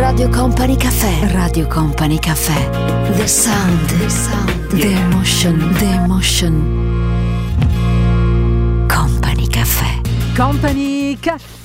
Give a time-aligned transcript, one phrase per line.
[0.00, 1.30] Radio Company Caffè.
[1.30, 2.70] Radio Company Caffè.
[3.16, 3.98] The sound.
[3.98, 4.66] The sound.
[4.68, 5.74] The emotion.
[5.74, 6.86] The emotion.
[8.86, 10.00] Company Caffè.
[10.34, 11.59] Company Caffè.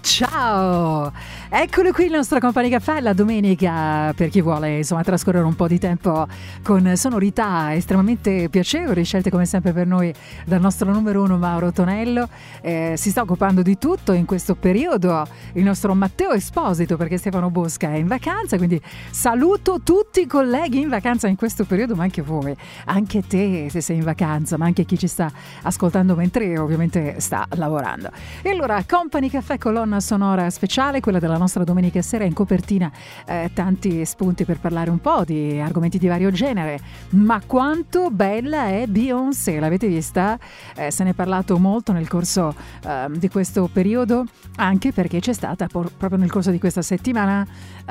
[0.00, 1.12] Ciao.
[1.52, 5.66] Eccolo qui il nostro Company Caffè la domenica per chi vuole insomma trascorrere un po'
[5.66, 6.26] di tempo
[6.62, 10.14] con sonorità estremamente piacevoli, scelte come sempre per noi
[10.46, 12.30] dal nostro numero uno Mauro Tonello.
[12.62, 17.50] Eh, si sta occupando di tutto in questo periodo il nostro Matteo Esposito perché Stefano
[17.50, 18.80] Bosca è in vacanza, quindi
[19.10, 23.82] saluto tutti i colleghi in vacanza in questo periodo, ma anche voi, anche te se
[23.82, 25.30] sei in vacanza, ma anche chi ci sta
[25.62, 28.10] ascoltando mentre ovviamente sta lavorando.
[28.40, 32.90] E allora Company Caffè colonna sonora speciale, quella della nostra domenica sera in copertina
[33.26, 36.78] eh, tanti spunti per parlare un po' di argomenti di vario genere.
[37.10, 40.38] Ma quanto bella è Beyoncé, l'avete vista?
[40.76, 44.24] Eh, se ne è parlato molto nel corso eh, di questo periodo,
[44.56, 47.46] anche perché c'è stata por- proprio nel corso di questa settimana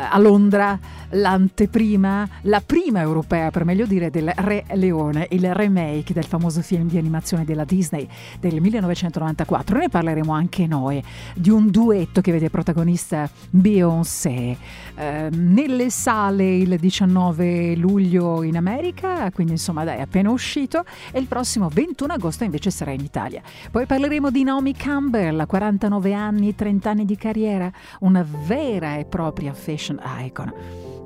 [0.09, 0.79] a Londra
[1.11, 6.87] l'anteprima, la prima europea per meglio dire, del Re Leone, il remake del famoso film
[6.87, 8.07] di animazione della Disney
[8.39, 9.77] del 1994.
[9.77, 11.03] Ne parleremo anche noi
[11.35, 14.57] di un duetto che vede protagonista Beyoncé.
[14.95, 21.19] Eh, nelle sale il 19 luglio in America, quindi insomma dai, è appena uscito, e
[21.19, 23.41] il prossimo 21 agosto invece sarà in Italia.
[23.71, 29.53] Poi parleremo di Naomi Campbell, 49 anni, 30 anni di carriera, una vera e propria
[29.53, 29.88] fashion
[30.23, 30.53] icon.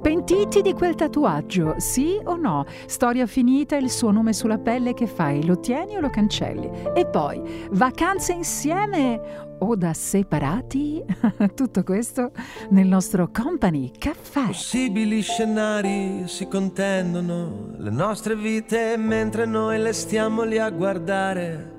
[0.03, 2.65] Pentiti di quel tatuaggio, sì o no?
[2.87, 6.69] Storia finita, il suo nome sulla pelle che fai, lo tieni o lo cancelli?
[6.93, 11.01] E poi, vacanze insieme o da separati?
[11.55, 12.31] Tutto questo
[12.71, 14.47] nel nostro Company Caffè.
[14.47, 21.71] Possibili scenari si contendono le nostre vite mentre noi le stiamo lì a guardare.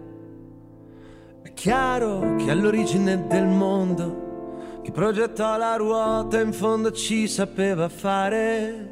[1.42, 4.23] È chiaro che all'origine del mondo
[4.84, 8.90] chi progettò la ruota in fondo ci sapeva fare.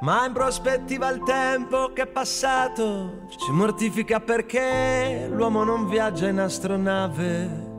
[0.00, 6.40] Ma in prospettiva il tempo che è passato ci mortifica perché l'uomo non viaggia in
[6.40, 7.70] astronave.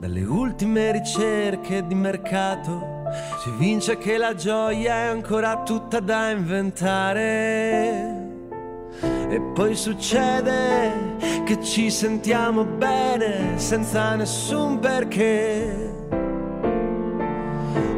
[0.00, 3.04] Dalle ultime ricerche di mercato
[3.44, 7.20] si vince che la gioia è ancora tutta da inventare.
[9.00, 15.91] E poi succede che ci sentiamo bene senza nessun perché.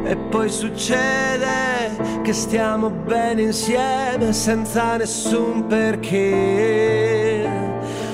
[0.03, 7.47] E poi succede che stiamo bene insieme senza nessun perché.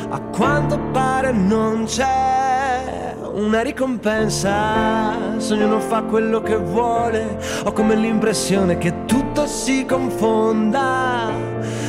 [0.09, 7.39] A quanto pare non c'è una ricompensa se ognuno fa quello che vuole.
[7.63, 11.31] Ho come l'impressione che tutto si confonda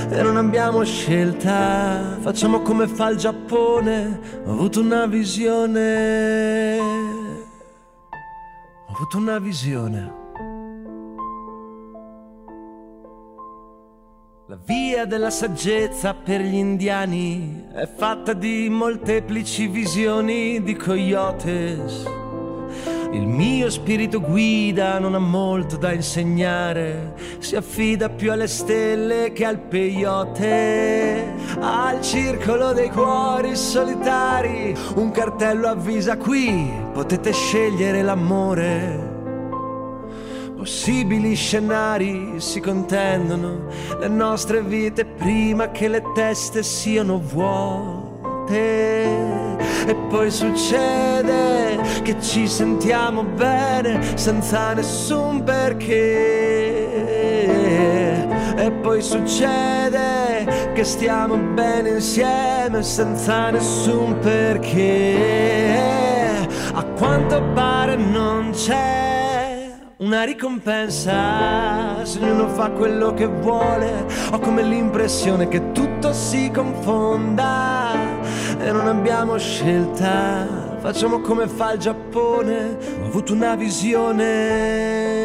[0.08, 2.16] e non abbiamo scelta.
[2.20, 4.20] Facciamo come fa il Giappone.
[4.46, 7.11] Ho avuto una visione.
[8.92, 10.12] Ho avuto una visione.
[14.48, 22.04] La via della saggezza per gli indiani è fatta di molteplici visioni di coyotes.
[23.12, 29.44] Il mio spirito guida non ha molto da insegnare, si affida più alle stelle che
[29.44, 34.74] al peyote, al circolo dei cuori solitari.
[34.94, 39.10] Un cartello avvisa qui, potete scegliere l'amore.
[40.56, 43.66] Possibili scenari si contendono
[43.98, 48.01] le nostre vite prima che le teste siano vuote.
[48.58, 55.90] E poi succede che ci sentiamo bene senza nessun perché.
[58.56, 65.16] E poi succede che stiamo bene insieme senza nessun perché.
[66.74, 74.06] A quanto pare non c'è una ricompensa se ognuno fa quello che vuole.
[74.30, 78.11] Ho come l'impressione che tutto si confonda
[78.62, 80.76] e non abbiamo scelta.
[80.78, 82.76] Facciamo come fa il Giappone.
[83.02, 85.21] Ho avuto una visione.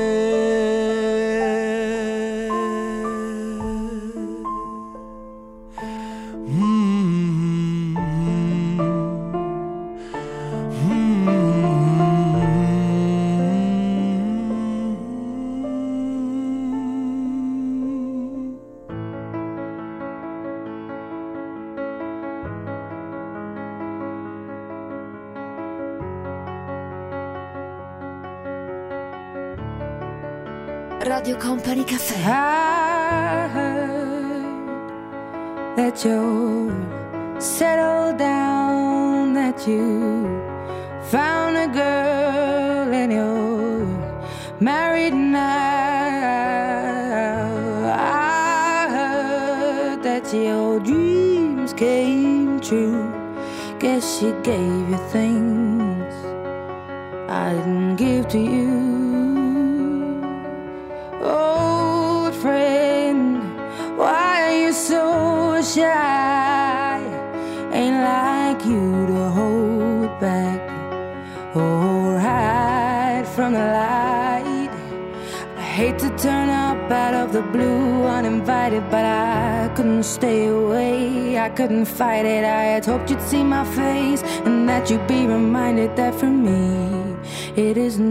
[81.97, 82.43] Fight it.
[82.45, 87.15] I had hoped you'd see my face and that you'd be reminded that for me
[87.55, 88.06] it isn't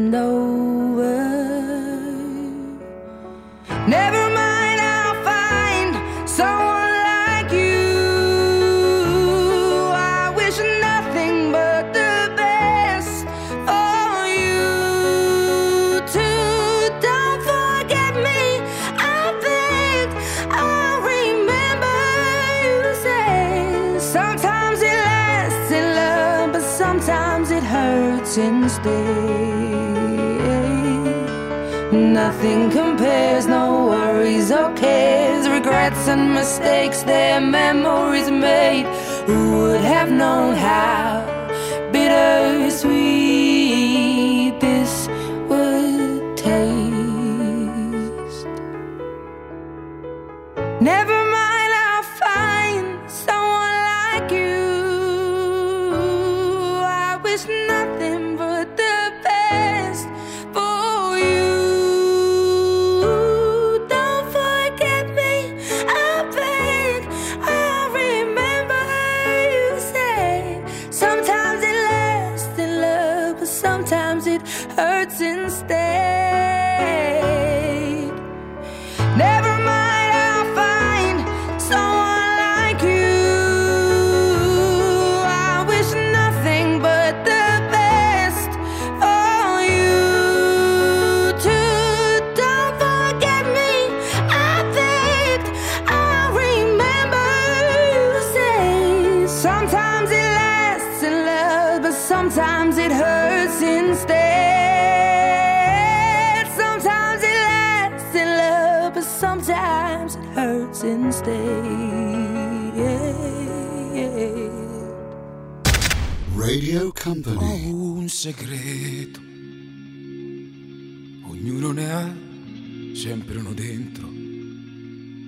[123.76, 124.08] dentro,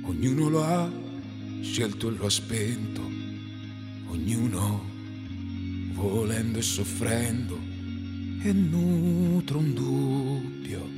[0.08, 0.90] ognuno lo ha
[1.60, 3.02] scelto e lo ha spento,
[4.08, 4.86] ognuno
[5.92, 7.58] volendo e soffrendo
[8.42, 10.96] e nutre un dubbio.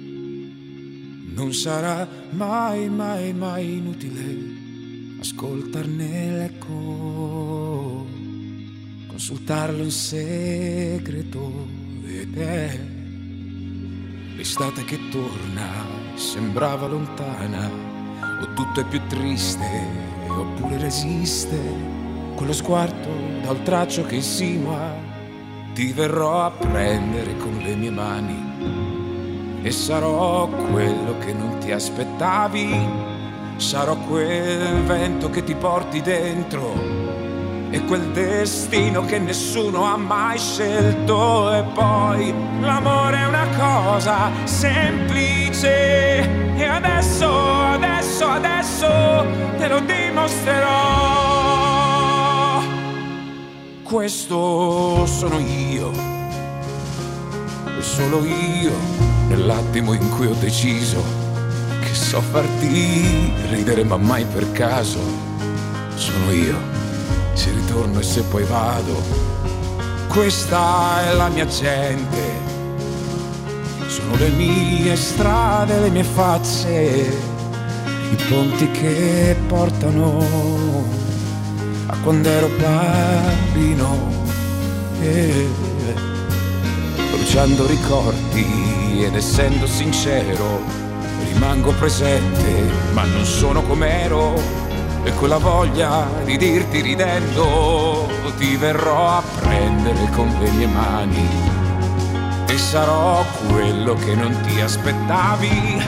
[1.34, 4.58] Non sarà mai, mai, mai inutile
[5.18, 8.06] ascoltarne l'eco
[9.08, 11.78] consultarlo in segreto.
[12.06, 12.78] Ed è
[14.36, 17.70] l'estate che torna sembrava lontana
[18.42, 19.66] o tutto è più triste
[20.28, 21.58] oppure resiste.
[22.34, 23.08] Quello sguardo
[23.42, 24.94] da oltraccio che insinua
[25.74, 33.08] ti verrò a prendere con le mie mani e sarò quello che non ti aspettavi.
[33.56, 36.99] Sarò quel vento che ti porti dentro
[37.70, 41.52] e quel destino che nessuno ha mai scelto.
[41.52, 46.18] E poi l'amore è una cosa semplice.
[46.56, 48.86] E adesso, adesso, adesso
[49.56, 50.68] te lo dimostrerò.
[53.82, 55.90] Questo sono io.
[57.78, 58.72] E solo io
[59.28, 61.02] nell'attimo in cui ho deciso
[61.80, 64.98] che so farti ridere ma mai per caso.
[65.94, 66.69] Sono io
[67.34, 69.02] se ritorno e se poi vado.
[70.08, 72.20] Questa è la mia gente,
[73.86, 77.18] sono le mie strade, le mie facce,
[78.10, 80.18] i ponti che portano
[81.86, 84.18] a quando ero bambino.
[85.00, 85.48] Eh,
[87.12, 90.60] bruciando ricordi ed essendo sincero,
[91.32, 94.59] rimango presente, ma non sono com'ero
[95.02, 101.28] e quella voglia di dirti ridendo ti verrò a prendere con le mie mani
[102.46, 105.82] e sarò quello che non ti aspettavi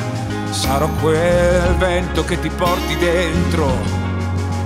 [0.51, 3.71] sarò quel vento che ti porti dentro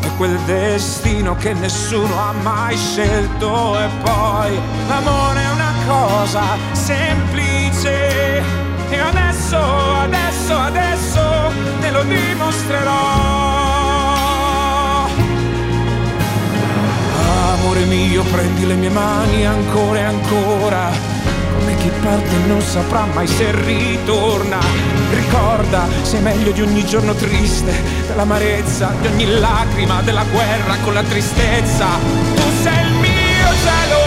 [0.02, 8.42] e quel destino che nessuno ha mai scelto e poi l'amore è una cosa semplice
[8.90, 9.96] e adesso
[10.58, 13.55] adesso te lo dimostrerò.
[17.66, 20.88] Amore mio, prendi le mie mani ancora e ancora.
[21.58, 24.60] Come chi parte non saprà mai se ritorna.
[25.10, 27.72] Ricorda, sei meglio di ogni giorno triste,
[28.06, 31.86] dell'amarezza, di ogni lacrima, della guerra con la tristezza.
[32.36, 34.05] Tu sei il mio cielo.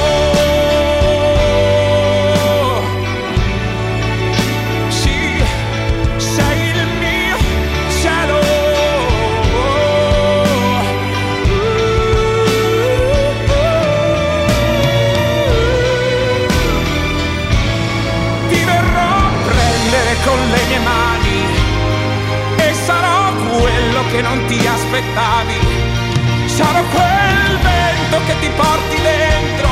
[24.09, 25.59] Che non ti aspettavi.
[26.45, 29.69] Sarò quel vento che ti porti dentro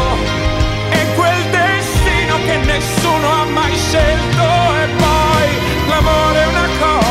[0.92, 4.44] e quel destino che nessuno ha mai scelto.
[4.82, 5.48] E poi
[5.90, 7.07] l'amore è una cosa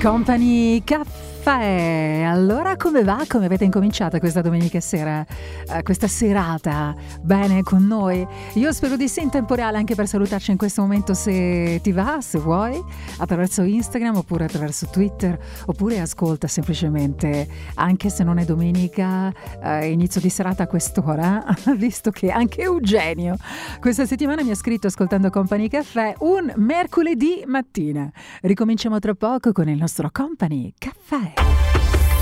[0.00, 1.17] Company Caffè
[1.48, 2.24] caffè.
[2.26, 3.24] Allora come va?
[3.26, 5.24] Come avete incominciato questa domenica sera?
[5.68, 6.94] Uh, questa serata?
[7.22, 8.26] Bene con noi?
[8.54, 11.92] Io spero di sì in tempo reale anche per salutarci in questo momento se ti
[11.92, 12.82] va, se vuoi,
[13.16, 20.20] attraverso Instagram oppure attraverso Twitter oppure ascolta semplicemente, anche se non è domenica, uh, inizio
[20.20, 21.42] di serata a quest'ora,
[21.76, 23.36] visto che anche Eugenio
[23.80, 28.10] questa settimana mi ha scritto ascoltando Company Caffè un mercoledì mattina.
[28.42, 31.37] Ricominciamo tra poco con il nostro Company Caffè.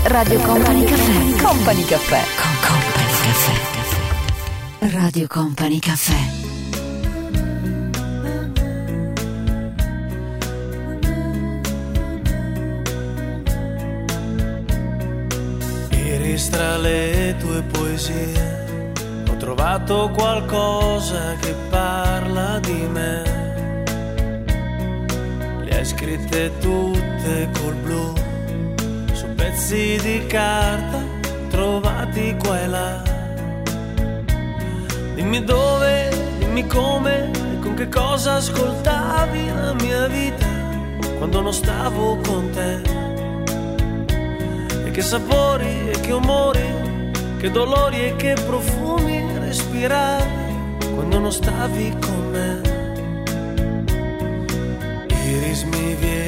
[0.03, 1.41] Radio Company Caffè.
[1.41, 2.21] Company Caffè.
[2.39, 4.95] Con Company Caffè.
[4.95, 6.45] Radio Company Caffè.
[16.51, 18.93] Tra le tue poesie
[19.27, 23.23] ho trovato qualcosa che parla di me.
[25.63, 28.13] Le hai scritte tutte col blu
[29.37, 30.99] pezzi di carta
[31.49, 33.01] trovati qua e là.
[35.13, 40.45] Dimmi dove, dimmi come e con che cosa ascoltavi la mia vita
[41.17, 42.81] quando non stavo con te.
[44.85, 50.45] E che sapori e che umori, che dolori e che profumi respiravi
[50.95, 52.61] quando non stavi con me.
[55.29, 56.26] Iris mi viene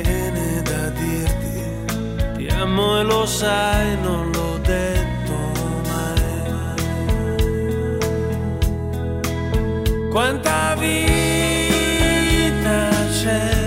[2.60, 5.34] amo e lo sai, non l'ho detto
[5.88, 6.76] mai.
[10.10, 12.00] Quanta vita
[13.22, 13.59] c'è,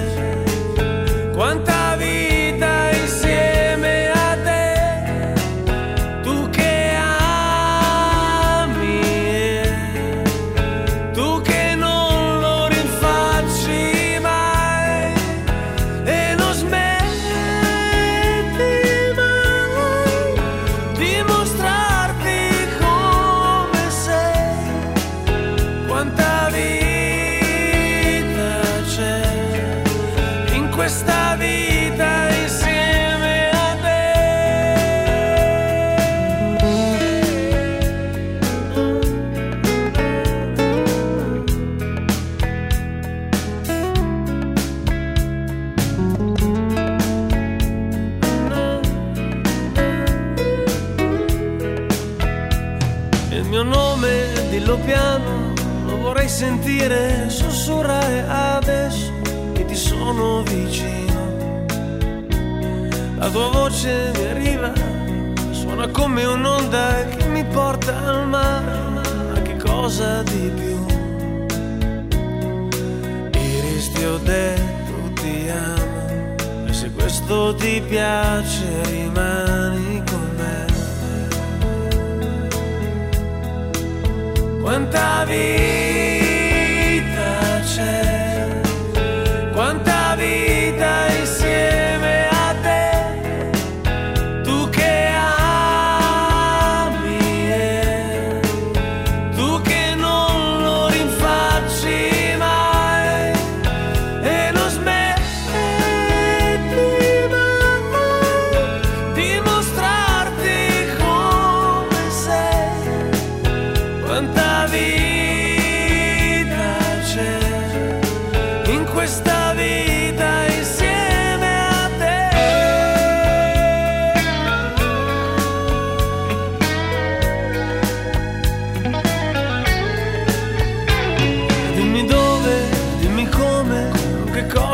[56.83, 59.13] sentire sussurrare adesso
[59.53, 61.21] che ti sono vicino.
[63.19, 64.73] La tua voce mi arriva,
[65.53, 68.79] suona come un'onda che mi porta al mare,
[69.33, 70.87] ma che cosa di più?
[73.41, 80.67] Iris ti ho detto ti amo, e se questo ti piace rimani con me.
[84.61, 86.22] Quanta vita
[87.83, 88.22] c'è,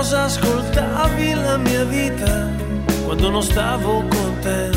[0.08, 2.48] cosa ascoltavi la mia vita
[3.04, 4.70] quando non stavo con te.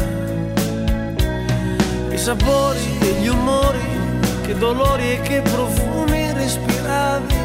[2.13, 3.88] I sapori e gli umori,
[4.41, 7.35] che dolori e che profumi respiravi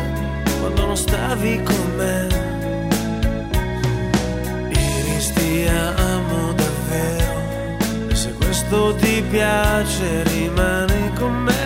[0.58, 2.26] quando non stavi con me.
[4.70, 7.40] Iris ti amo davvero
[8.08, 11.65] e se questo ti piace rimani con me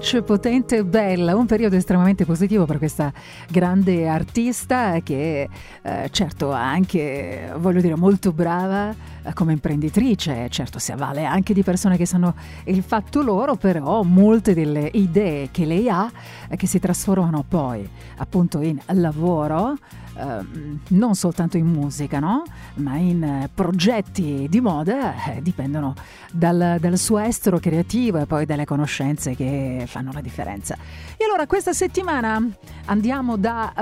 [0.00, 3.12] Voce potente e bella, un periodo estremamente positivo per questa
[3.50, 5.46] grande artista che
[5.82, 11.62] eh, certo anche, voglio dire, molto brava eh, come imprenditrice, certo si avvale anche di
[11.62, 12.34] persone che sanno
[12.64, 16.10] il fatto loro, però molte delle idee che lei ha
[16.48, 17.86] eh, che si trasformano poi
[18.16, 19.76] appunto in lavoro
[20.20, 22.42] Ehm, non soltanto in musica, no?
[22.74, 25.94] ma in eh, progetti di moda eh, dipendono
[26.30, 30.76] dal, dal, suo estero creativo e poi dalle conoscenze che fanno la differenza.
[31.16, 32.42] E allora questa settimana
[32.86, 33.72] andiamo da,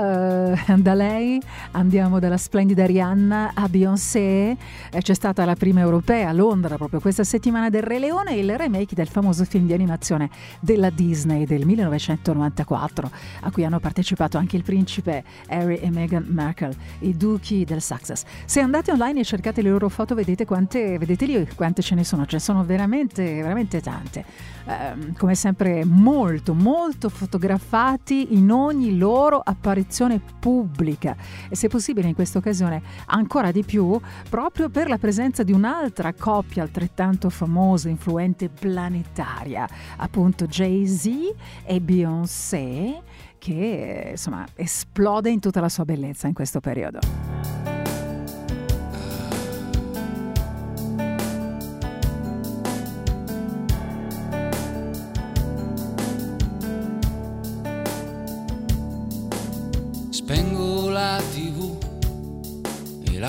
[0.67, 4.57] uh, da lei, andiamo dalla splendida Rihanna a Beyoncé, eh,
[5.01, 8.95] c'è stata la prima europea a Londra proprio questa settimana del Re Leone il remake
[8.95, 14.63] del famoso film di animazione della Disney del 1994 a cui hanno partecipato anche il
[14.63, 18.23] principe Harry e Meghan Merkel, i duchi del Sussex.
[18.45, 22.03] Se andate online e cercate le loro foto vedete quante, vedete lì quante ce ne
[22.03, 24.23] sono, ce ne sono veramente, veramente tante.
[24.65, 31.15] Eh, come sempre molto, molto fotografati in ogni loro apparizione pubblica
[31.49, 33.99] e se possibile in questa occasione ancora di più
[34.29, 43.01] proprio per la presenza di un'altra coppia altrettanto famosa, influente planetaria, appunto Jay-Z e Beyoncé
[43.37, 47.78] che insomma esplode in tutta la sua bellezza in questo periodo.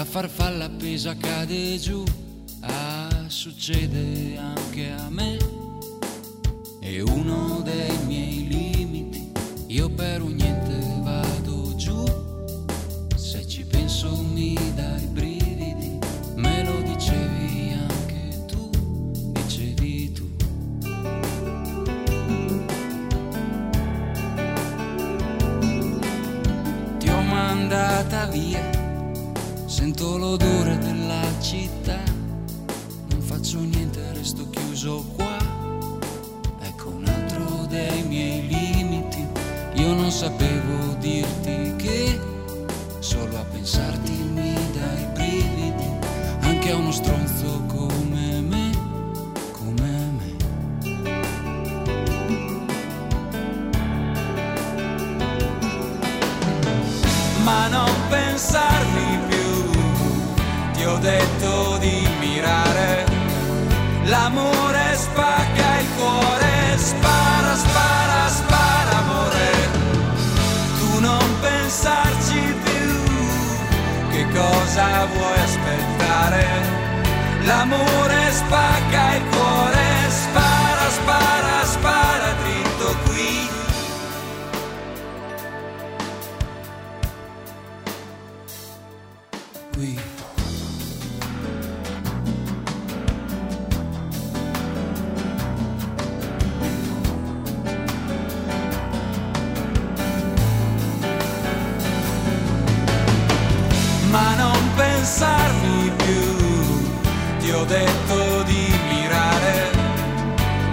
[0.01, 2.03] la farfalla appesa cade giù,
[2.61, 5.37] ah succede anche a me,
[6.81, 9.31] è uno dei miei limiti,
[9.67, 12.03] io per un niente vado giù,
[13.15, 15.99] se ci penso mi dai brividi,
[16.37, 18.71] me lo dicevi anche tu,
[19.33, 20.31] dicevi tu.
[26.97, 28.70] Ti ho mandata via
[29.93, 31.99] Sento l'odore della città,
[33.09, 35.37] non faccio niente, resto chiuso qua.
[36.61, 39.27] Ecco un altro dei miei limiti,
[39.75, 42.21] io non sapevo dirti che
[43.01, 45.91] solo a pensarti mi dai brividi,
[46.39, 48.71] anche a uno stronzo come me,
[49.51, 50.37] come me.
[57.43, 59.10] ma non pensarmi.
[60.81, 63.05] Ti ho detto di mirare,
[64.05, 69.51] l'amore spacca il cuore, spara, spara, spara, amore.
[70.79, 72.93] Tu non pensarci più,
[74.11, 76.47] che cosa vuoi aspettare?
[77.43, 78.90] L'amore spacca
[105.01, 106.89] pensarmi più.
[107.39, 109.71] Ti ho detto di mirare,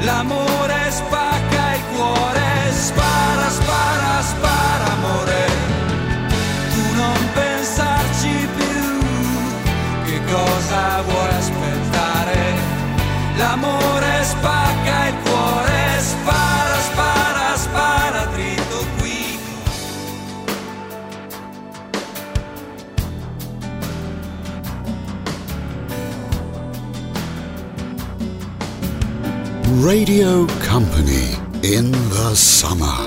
[0.02, 5.46] l'amore spacca il cuore, spara, spara, spara, amore.
[6.74, 8.82] Tu non pensarci più,
[10.06, 12.40] che cosa vuoi aspettare?
[13.38, 15.67] L'amore spacca il cuore,
[29.80, 33.07] Radio Company in the summer.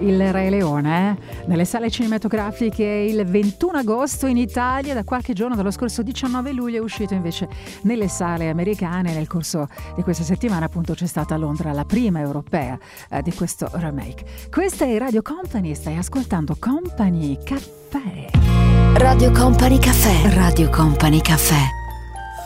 [0.00, 1.44] Il Re Leone eh?
[1.46, 6.78] nelle sale cinematografiche il 21 agosto in Italia, da qualche giorno dallo scorso 19 luglio
[6.78, 7.48] è uscito invece
[7.82, 9.14] nelle sale americane.
[9.14, 12.78] Nel corso di questa settimana appunto c'è stata a Londra la prima europea
[13.10, 14.24] eh, di questo remake.
[14.50, 18.30] Questa è Radio Company, stai ascoltando Company Caffè.
[18.94, 20.34] Radio Company Caffè.
[20.34, 21.85] Radio Company Caffè.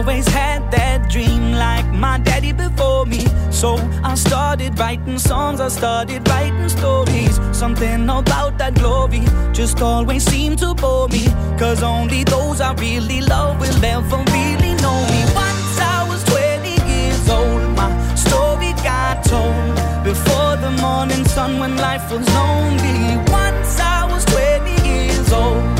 [0.00, 3.22] Always had that dream like my daddy before me.
[3.50, 7.38] So I started writing songs, I started writing stories.
[7.52, 11.26] Something about that glory just always seemed to bore me.
[11.58, 15.20] Cause only those I really love will ever really know me.
[15.46, 19.74] Once I was 20 years old, my story got told.
[20.02, 23.18] Before the morning sun when life was lonely.
[23.30, 25.79] Once I was 20 years old.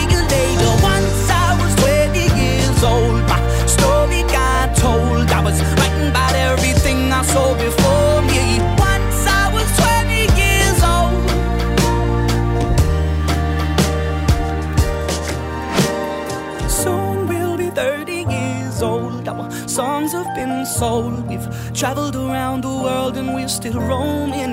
[21.81, 24.50] traveled around the world and we're still roaming.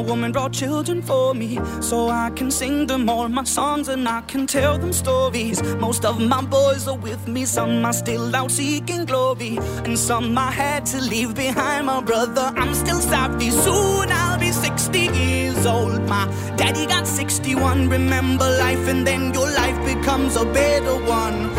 [0.00, 4.20] Woman brought children for me, so I can sing them all my songs and I
[4.22, 5.62] can tell them stories.
[5.78, 10.36] Most of my boys are with me, some are still out seeking glory, and some
[10.38, 11.86] I had to leave behind.
[11.86, 13.50] My brother, I'm still sorry.
[13.50, 16.08] Soon I'll be 60 years old.
[16.08, 17.88] My daddy got 61.
[17.88, 21.50] Remember life, and then your life becomes a better one.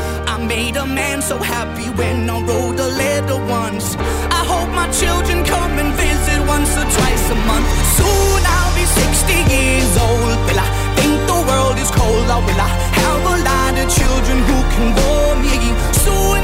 [0.52, 3.96] Made a man so happy when I wrote a letter once.
[4.40, 7.70] I hope my children come and visit once or twice a month.
[7.96, 10.36] Soon I'll be 60 years old.
[10.48, 12.28] Will I think the world is cold?
[12.36, 15.56] Or will I have a lot of children who can bore me?
[16.04, 16.44] Soon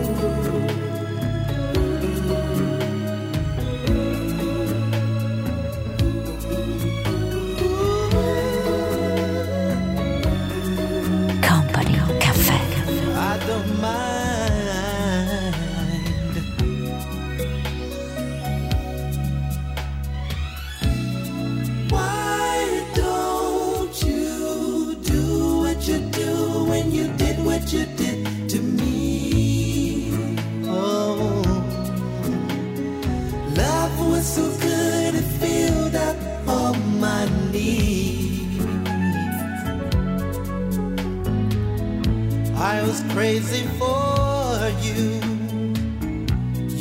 [42.91, 45.21] Was crazy for you.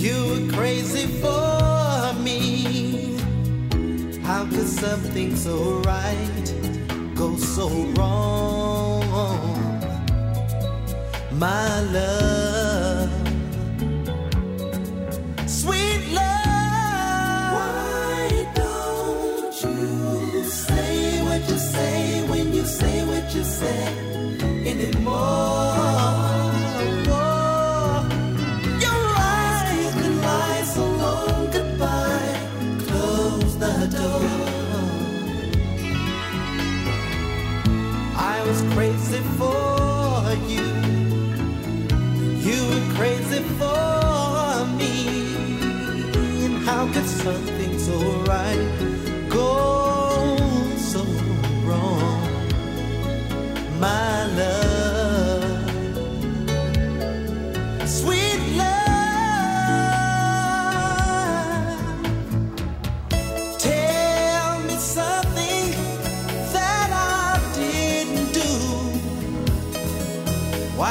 [0.04, 3.16] You were crazy for me.
[4.24, 5.54] How could something so
[5.86, 6.46] right
[7.14, 8.50] go so wrong?
[11.32, 12.39] my love.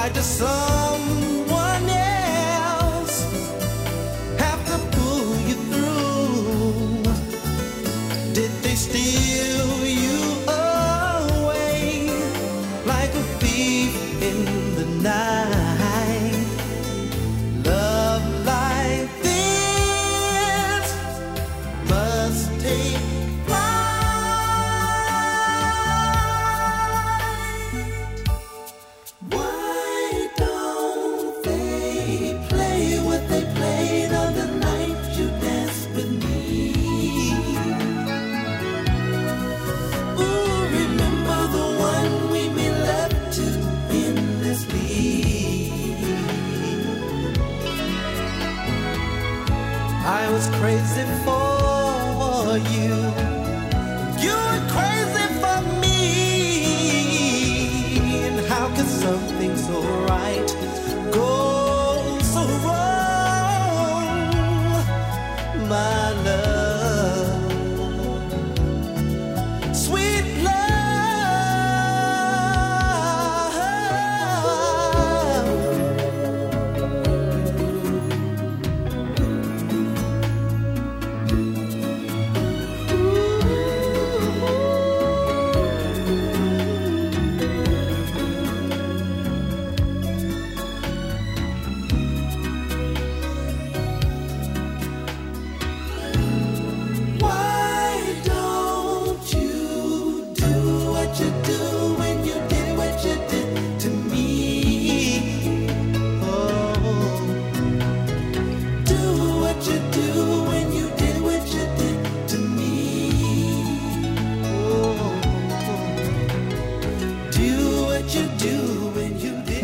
[0.01, 1.38] I just some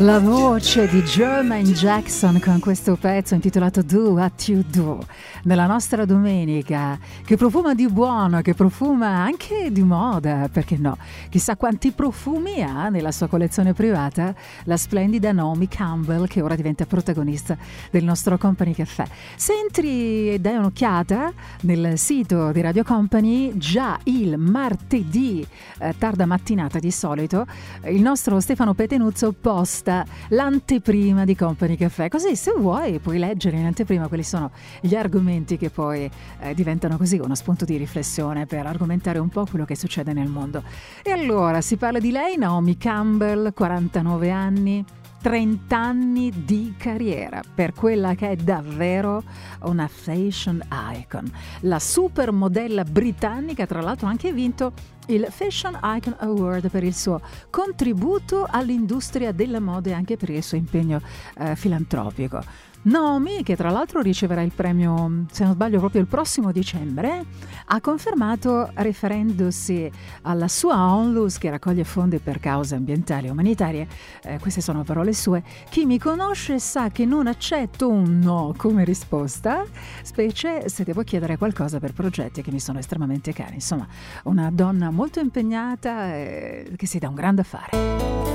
[0.06, 5.04] La voce di Jermaine Jackson con questo pezzo intitolato Do What You Do
[5.46, 10.98] nella nostra domenica che profuma di buono, che profuma anche di moda, perché no?
[11.30, 16.86] Chissà quanti profumi ha nella sua collezione privata la splendida Naomi Campbell che ora diventa
[16.86, 17.58] protagonista
[17.92, 19.08] del nostro Company Café.
[19.36, 21.32] Se entri e dai un'occhiata
[21.62, 25.46] nel sito di Radio Company, già il martedì
[25.80, 27.46] eh, tarda mattinata di solito,
[27.86, 32.10] il nostro Stefano Petenuzzo posta l'anteprima di Company Café.
[32.10, 36.98] Così se vuoi puoi leggere in anteprima quali sono gli argomenti che poi eh, diventano
[36.98, 40.64] così uno spunto di riflessione per argomentare un po' quello che succede nel mondo.
[41.04, 44.86] E allora si parla di lei, Naomi Campbell, 49 anni.
[45.26, 49.24] 30 anni di carriera per quella che è davvero
[49.62, 50.62] una fashion
[50.94, 51.28] icon.
[51.62, 54.72] La supermodella britannica, tra l'altro, ha anche vinto
[55.08, 60.44] il Fashion Icon Award per il suo contributo all'industria della moda e anche per il
[60.44, 61.02] suo impegno
[61.38, 62.42] eh, filantropico.
[62.86, 67.26] Naomi, che tra l'altro riceverà il premio, se non sbaglio, proprio il prossimo dicembre,
[67.66, 69.90] ha confermato, riferendosi
[70.22, 73.88] alla sua onlus che raccoglie fondi per cause ambientali e umanitarie,
[74.24, 78.84] eh, queste sono parole sue, chi mi conosce sa che non accetto un no come
[78.84, 79.64] risposta,
[80.04, 83.56] specie se devo chiedere qualcosa per progetti che mi sono estremamente cari.
[83.56, 83.88] Insomma,
[84.26, 88.35] una donna molto impegnata e che si dà un grande affare.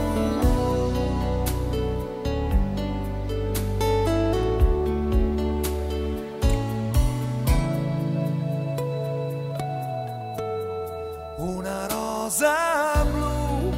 [12.31, 13.73] Rosa blu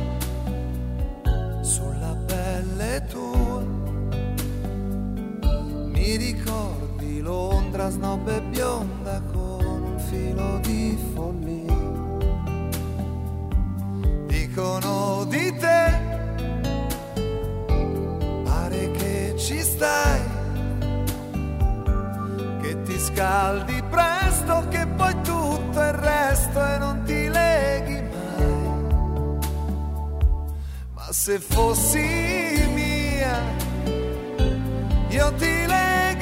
[1.63, 3.65] sulla pelle tua.
[5.95, 11.81] Mi ricordi Londra snob e bionda con un filo di follia.
[14.27, 16.01] Dicono di te,
[18.45, 20.21] pare che ci stai,
[22.61, 23.82] che ti scaldi
[31.25, 33.41] se fossi mia,
[35.09, 36.21] io ti legherei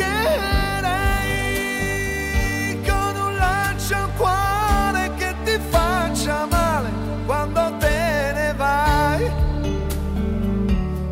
[2.86, 6.90] con un laccio al cuore che ti faccia male
[7.24, 9.30] quando te ne vai.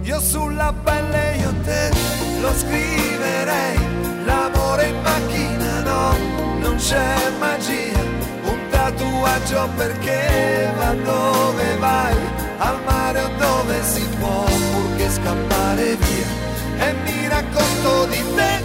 [0.03, 1.91] Io sulla pelle io te
[2.43, 3.79] lo scriverei,
[4.27, 6.15] l'amore in macchina no,
[6.61, 8.03] non c'è magia,
[8.43, 12.15] un tatuaggio perché va dove vai,
[12.59, 12.98] al mare
[13.39, 16.87] dove si può, purché scappare via.
[16.87, 18.61] E mi racconto di te,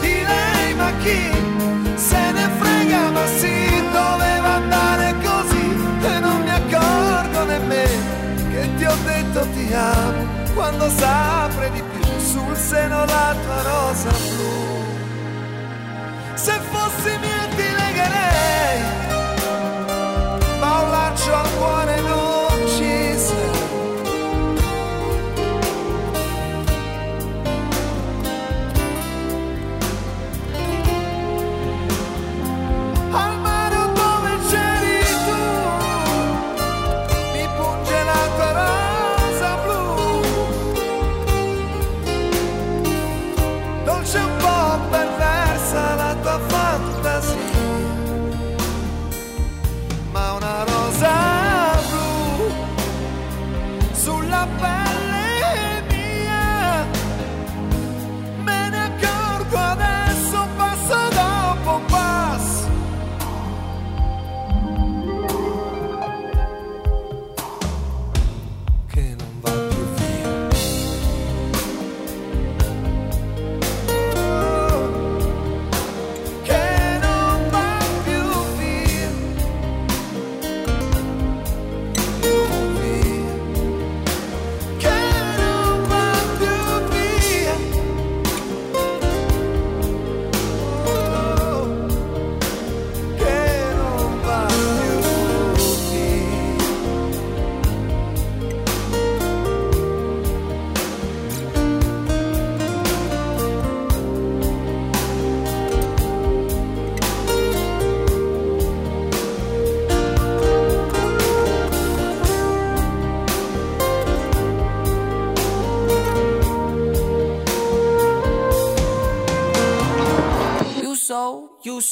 [0.00, 1.54] di lei, ma chi
[1.96, 5.66] se ne frega, ma sì, doveva andare così
[6.02, 8.12] e non mi accorgo nemmeno
[8.50, 14.10] che ti ho detto ti amo quando s'apre di più sul seno la tua rosa
[14.10, 14.73] blu.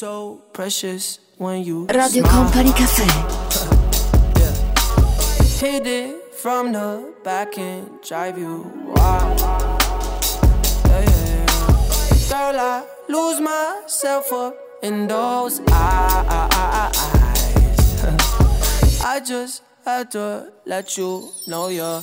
[0.03, 2.33] So, precious when you Radio smile.
[2.33, 3.07] Company Caffè.
[5.61, 9.41] Hit it from the back and drive you wild.
[9.41, 12.31] Yeah, yeah, yeah.
[12.31, 16.99] Girl, I lose myself up in those eyes.
[19.05, 22.03] I just had to let you know you're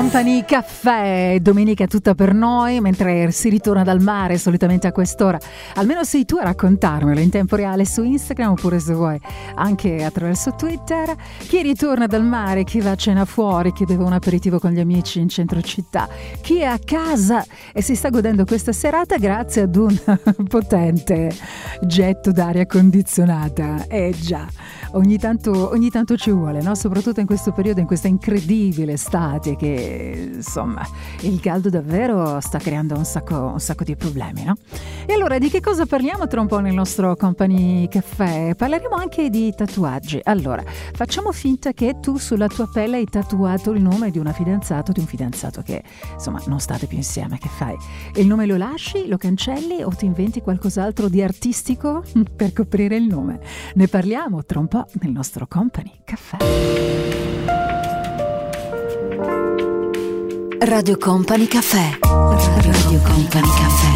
[0.00, 5.38] Company Caffè, domenica tutta per noi, mentre si ritorna dal mare solitamente a quest'ora.
[5.74, 9.20] Almeno sei tu a raccontarmelo in tempo reale su Instagram oppure se vuoi
[9.56, 11.14] anche attraverso Twitter.
[11.40, 14.80] Chi ritorna dal mare, chi va a cena fuori, chi beve un aperitivo con gli
[14.80, 16.08] amici in centro città,
[16.40, 20.00] chi è a casa e si sta godendo questa serata grazie ad un
[20.48, 21.30] potente
[21.82, 23.84] getto d'aria condizionata.
[23.86, 24.48] Eh già,
[24.92, 26.74] ogni tanto, ogni tanto ci vuole, no?
[26.74, 30.86] soprattutto in questo periodo, in questa incredibile estate che insomma
[31.22, 34.44] il caldo davvero sta creando un sacco, un sacco di problemi.
[34.44, 34.56] No?
[35.06, 38.54] E allora di che cosa parliamo tra un po' nel nostro Company Caffè?
[38.54, 40.20] Parleremo anche di tatuaggi.
[40.24, 40.62] Allora,
[40.92, 44.94] facciamo finta che tu sulla tua pelle hai tatuato il nome di una fidanzata o
[44.94, 45.82] di un fidanzato che
[46.12, 47.76] insomma non state più insieme, che fai?
[48.14, 52.02] Il nome lo lasci, lo cancelli o ti inventi qualcos'altro di artistico
[52.34, 53.40] per coprire il nome?
[53.74, 56.36] Ne parliamo tra un po' nuova nel nostro Company Caffè.
[60.60, 61.98] Radio Company Caffè.
[62.00, 63.89] Radio Company Caffè.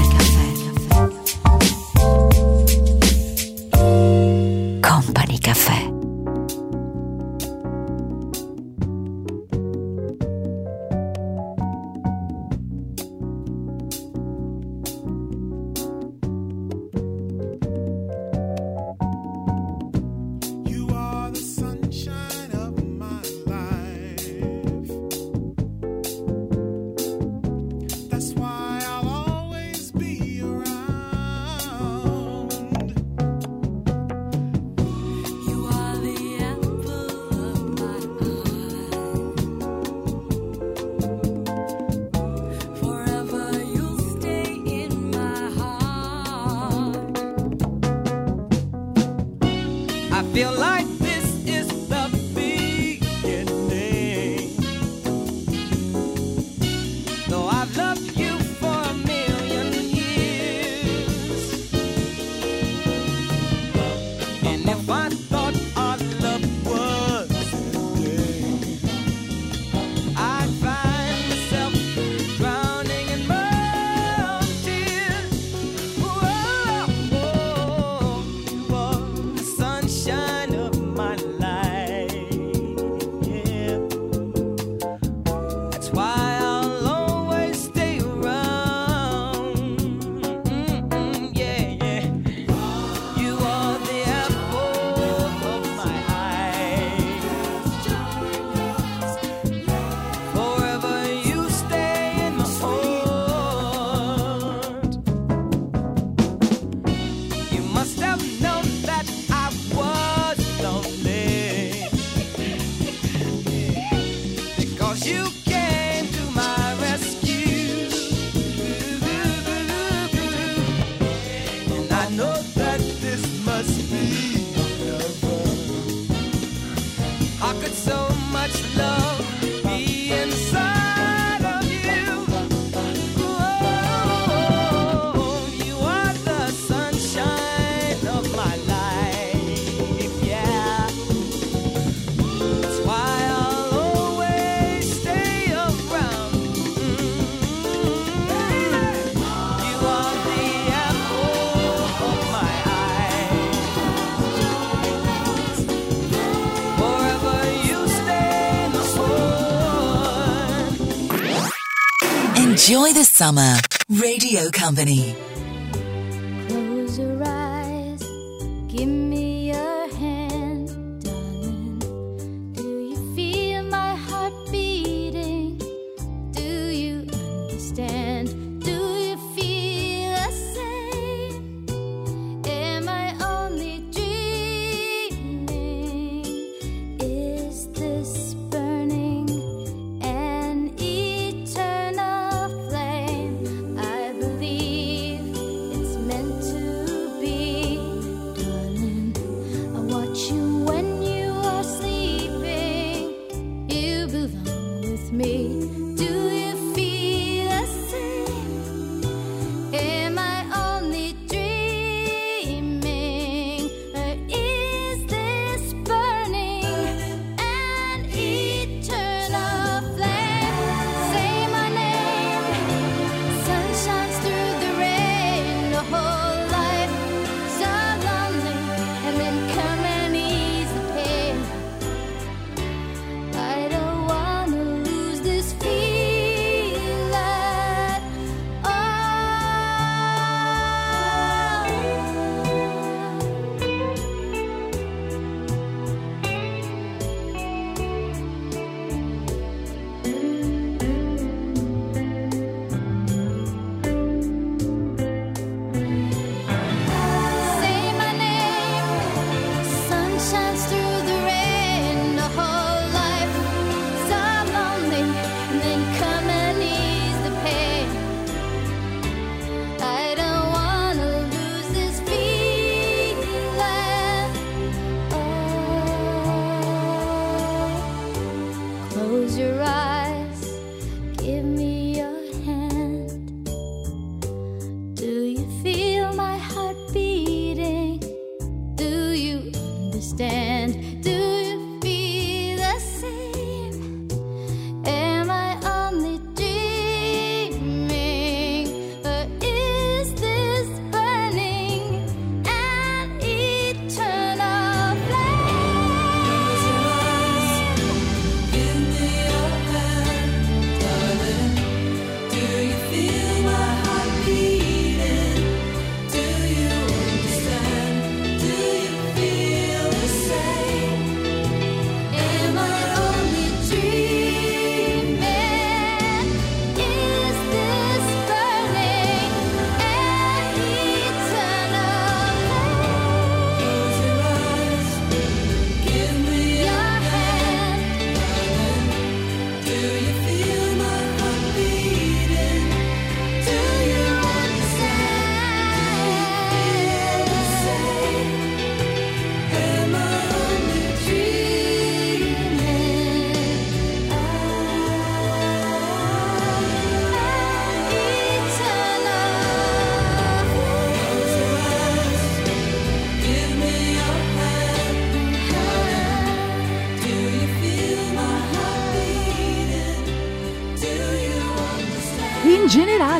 [162.66, 163.56] Enjoy the summer.
[163.90, 165.33] Radio Company.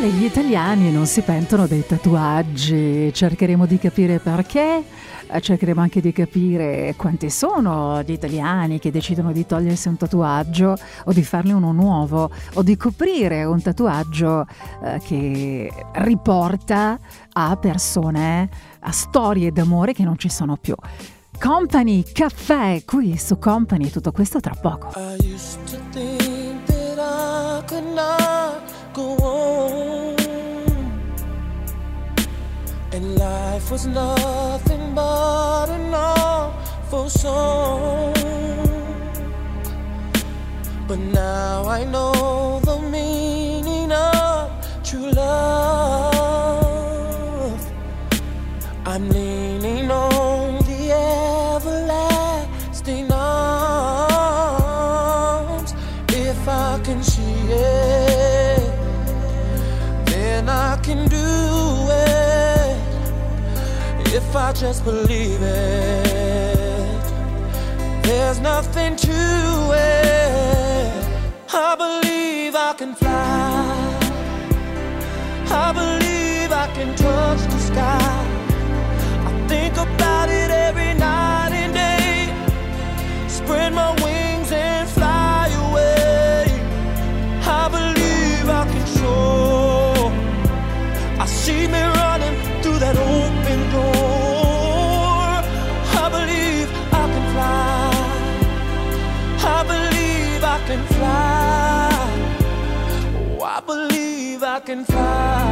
[0.04, 4.82] Generale gli italiani non si pentono dei tatuaggi, cercheremo di capire perché,
[5.26, 10.76] eh, cercheremo anche di capire quanti sono gli italiani che decidono di togliersi un tatuaggio
[11.04, 14.46] o di farne uno nuovo o di coprire un tatuaggio
[14.82, 16.98] eh, che riporta
[17.32, 18.48] a persone,
[18.80, 20.74] a storie d'amore che non ci sono più.
[21.38, 24.92] Company, caffè, qui su Company, tutto questo tra poco.
[24.96, 29.83] I used to think that I could not go on.
[32.94, 38.14] And life was nothing but an awful song.
[40.86, 44.48] But now I know the meaning of
[44.84, 45.74] true love.
[48.86, 49.08] I'm
[64.54, 67.02] just believe it,
[68.02, 71.04] there's nothing to it.
[71.52, 73.94] I believe I can fly.
[75.50, 77.53] I believe I can touch
[104.54, 105.42] I can fly.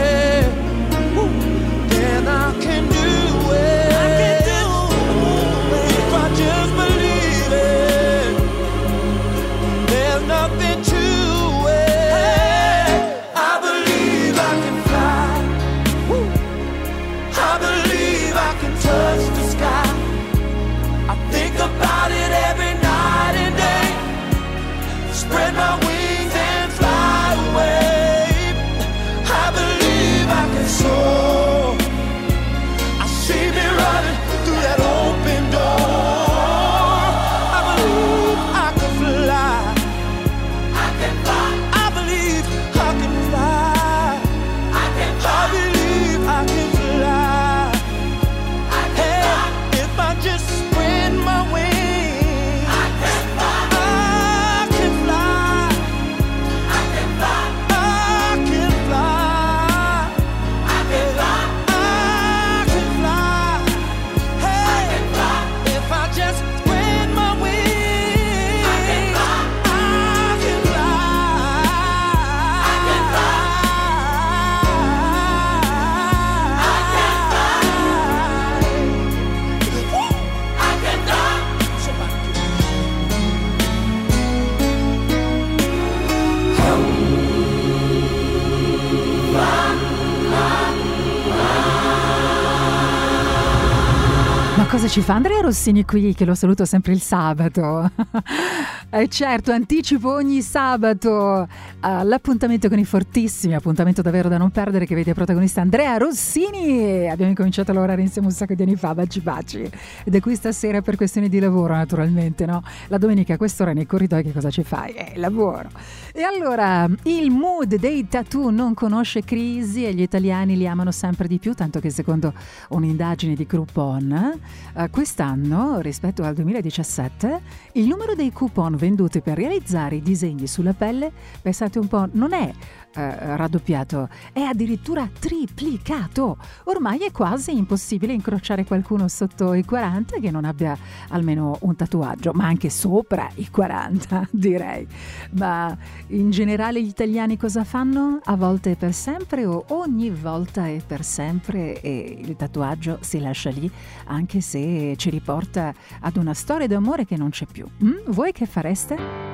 [94.73, 97.91] cosa ci fa Andrea Rossini qui, che lo saluto sempre il sabato?
[98.93, 104.85] Eh certo, anticipo ogni sabato eh, l'appuntamento con i fortissimi, appuntamento davvero da non perdere
[104.85, 107.09] che vede protagonista Andrea Rossini.
[107.09, 109.67] Abbiamo incominciato a lavorare insieme un sacco di anni fa, baci baci.
[110.03, 112.61] Ed è qui stasera per questioni di lavoro naturalmente, no?
[112.89, 114.93] La domenica a quest'ora nei corridoi che cosa ci fai?
[114.93, 115.69] Eh, lavoro.
[116.15, 121.27] E allora, il mood dei tattoo non conosce crisi e gli italiani li amano sempre
[121.27, 122.31] di più, tanto che secondo
[122.69, 124.39] un'indagine di Groupon,
[124.75, 127.41] eh, quest'anno rispetto al 2017
[127.73, 131.11] il numero dei coupon venduti per realizzare i disegni sulla pelle,
[131.41, 132.53] pensate un po', non è
[132.95, 136.37] eh, raddoppiato, è addirittura triplicato.
[136.65, 140.77] Ormai è quasi impossibile incrociare qualcuno sotto i 40 che non abbia
[141.09, 144.87] almeno un tatuaggio, ma anche sopra i 40, direi.
[145.31, 145.75] Ma
[146.07, 148.19] in generale gli italiani cosa fanno?
[148.23, 153.19] A volte è per sempre o ogni volta è per sempre e il tatuaggio si
[153.19, 153.69] lascia lì,
[154.05, 157.65] anche se ci riporta ad una storia d'amore che non c'è più.
[157.83, 158.11] Mm?
[158.11, 159.32] Voi che fareste?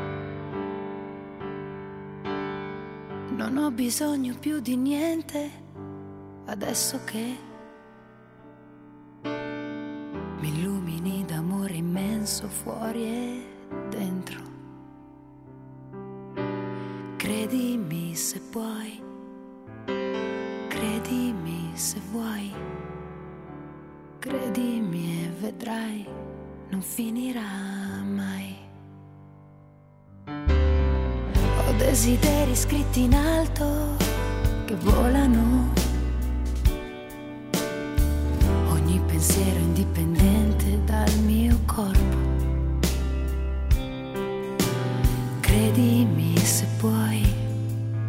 [3.40, 5.50] Non ho bisogno più di niente
[6.48, 7.38] adesso che
[9.22, 13.46] mi illumini d'amore immenso fuori e
[13.88, 14.42] dentro.
[17.16, 19.02] Credimi se puoi,
[20.68, 22.54] credimi se vuoi,
[24.20, 26.06] credimi e vedrai,
[26.72, 28.59] non finirà mai.
[31.80, 33.96] Desideri scritti in alto
[34.66, 35.72] che volano.
[38.72, 42.18] Ogni pensiero indipendente dal mio corpo.
[45.40, 47.26] Credimi se puoi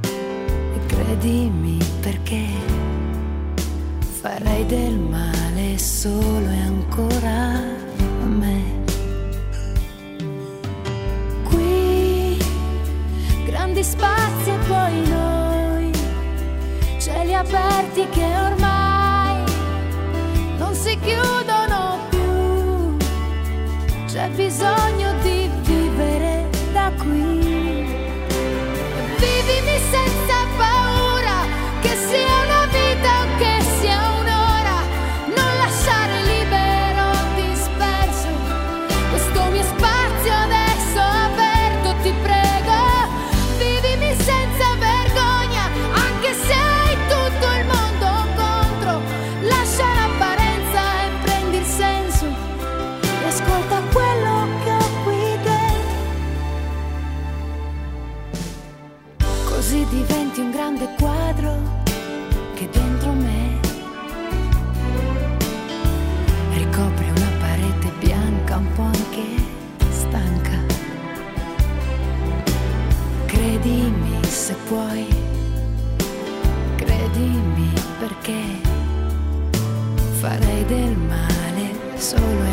[0.03, 2.47] e credimi perché
[4.21, 7.50] farei del male solo e ancora
[13.81, 15.91] grandi spazi e poi noi,
[16.99, 19.45] cieli aperti che ormai
[20.59, 22.97] non si chiudono più.
[24.07, 25.10] C'è bisogno
[74.71, 75.05] puoi,
[76.77, 78.41] credimi perché
[80.21, 82.50] farei del male solo e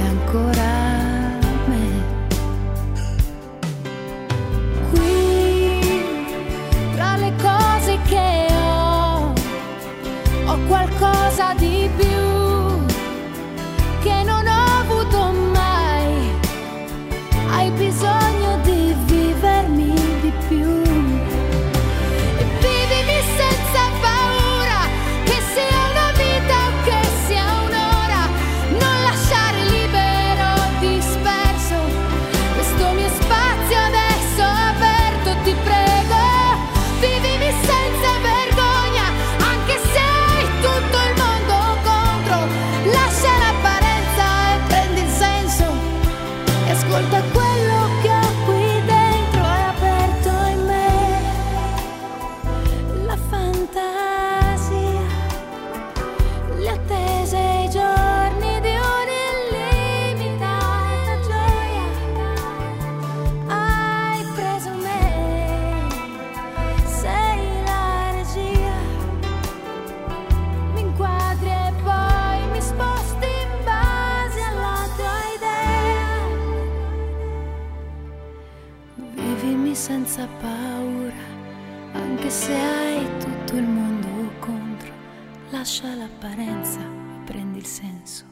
[85.67, 88.23] Lascia l'apparenza e prendi il senso.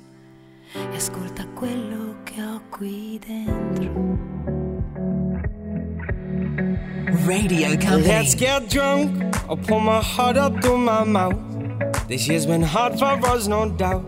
[0.71, 3.91] E ascolta quello che ho qui dentro.
[7.27, 8.03] Radio Company.
[8.03, 9.36] Let's get drunk.
[9.49, 11.36] I'll pour my heart up through my mouth.
[12.07, 14.05] This year's been hard for us, no doubt.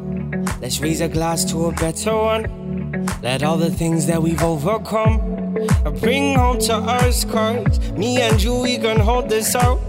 [0.61, 3.05] Let's raise a glass to a better one.
[3.21, 5.19] Let all the things that we've overcome
[5.99, 9.81] bring home to us, cause me and you, we can hold this out.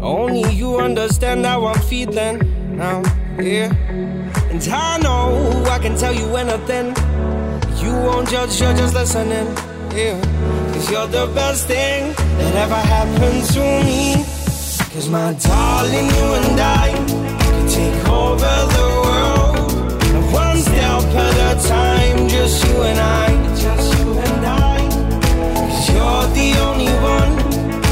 [0.00, 2.49] Only you understand how I'm feeling
[2.80, 3.02] now,
[3.38, 3.70] yeah.
[4.50, 6.86] And I know I can tell you anything.
[7.82, 9.48] You won't judge, you're just listening,
[9.94, 10.18] yeah.
[10.72, 14.24] Cause you're the best thing that ever happened to me.
[14.92, 16.88] Cause my darling, you and I
[17.42, 19.72] can take over the world.
[20.14, 23.28] And one step at a time, just you and I.
[23.64, 24.78] Just you and I.
[25.68, 27.32] Cause you're the only one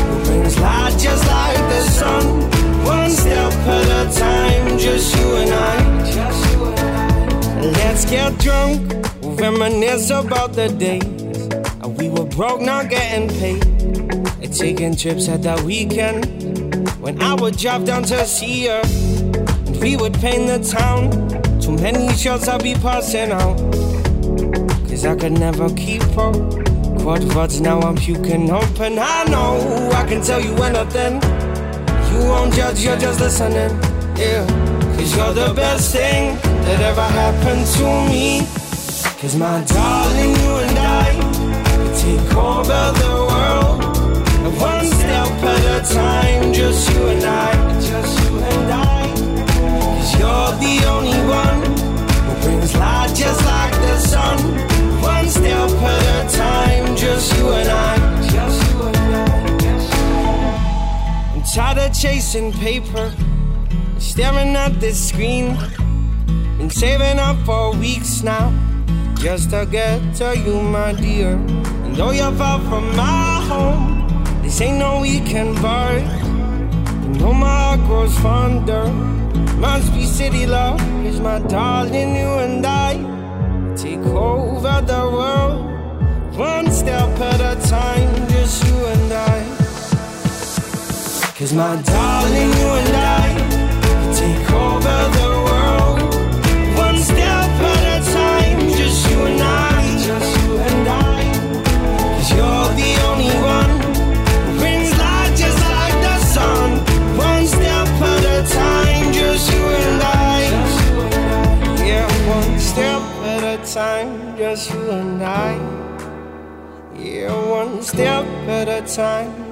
[0.08, 2.57] who brings light just like the sun.
[2.88, 5.76] One step at a time, just you and I.
[7.60, 8.80] Let's get drunk,
[9.20, 11.04] we'll reminisce about the days.
[11.98, 13.64] We were broke, not getting paid.
[14.50, 16.24] Taking trips at that weekend.
[17.00, 21.10] When I would drive down to see her, and we would paint the town.
[21.60, 23.56] Too many shots I'd be passing out.
[24.88, 26.34] Cause I could never keep up.
[27.02, 28.50] Quad rods, now I'm puking.
[28.50, 31.20] And I know I can tell you anything.
[32.18, 33.70] Won't judge, you're just listening.
[34.16, 34.44] Yeah.
[34.96, 38.40] Cause you're the best thing that ever happened to me.
[39.20, 41.06] Cause my darling, you and I
[41.70, 43.78] could take over the world.
[44.60, 49.06] One step at a time, just you and I, just you and I.
[49.96, 51.62] Cause you're the only one
[52.26, 54.38] who brings light just like the sun.
[55.00, 58.07] One step at a time, just you and I,
[61.54, 63.12] tired of chasing paper,
[63.98, 65.56] staring at this screen.
[66.58, 68.52] Been saving up for weeks now,
[69.16, 71.32] just to get to you, my dear.
[71.84, 75.98] And though you're far from my home, this ain't no weekend bar.
[75.98, 78.86] You know my heart grows fonder.
[79.58, 82.94] Must be city love, is my darling, you and I
[83.76, 89.47] take over the world, one step at a time, just you and I.
[91.38, 93.28] Cause my darling, you and I
[94.12, 95.98] take over the world,
[96.76, 101.22] one step at a time, just you and I, just you and I.
[102.16, 103.70] Cause you're the only one
[104.58, 106.70] brings light just like the sun,
[107.16, 110.42] one step at a time, just you and I.
[111.86, 115.54] Yeah, one step at a time, just you and I.
[116.98, 119.47] Yeah, one step at a time,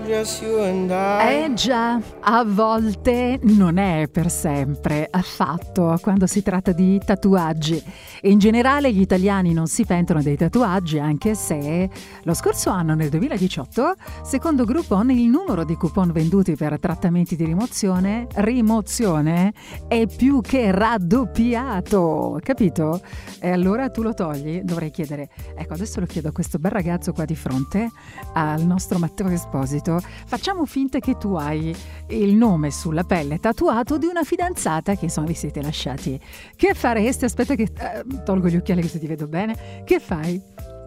[1.28, 7.82] Eh già, a volte non è per sempre, affatto, quando si tratta di tatuaggi.
[8.22, 11.90] In generale gli italiani non si pentono dei tatuaggi, anche se
[12.22, 17.44] lo scorso anno, nel 2018, secondo Groupon, il numero di coupon venduti per trattamenti di
[17.44, 19.52] rimozione, rimozione,
[19.88, 23.00] è più che raddoppiato, capito?
[23.40, 24.60] E allora tu lo togli?
[24.60, 27.90] Dovrei chiedere, ecco adesso lo chiedo a questo bel ragazzo qua di fronte,
[28.34, 31.74] al nostro Matteo Esposito, facciamo finta che tu hai
[32.08, 36.18] il nome sulla pelle tatuato di una fidanzata che insomma vi siete lasciati.
[36.54, 37.24] Che faresti?
[37.24, 39.82] Aspetta che eh, tolgo gli occhiali così ti vedo bene.
[39.84, 40.40] Che fai?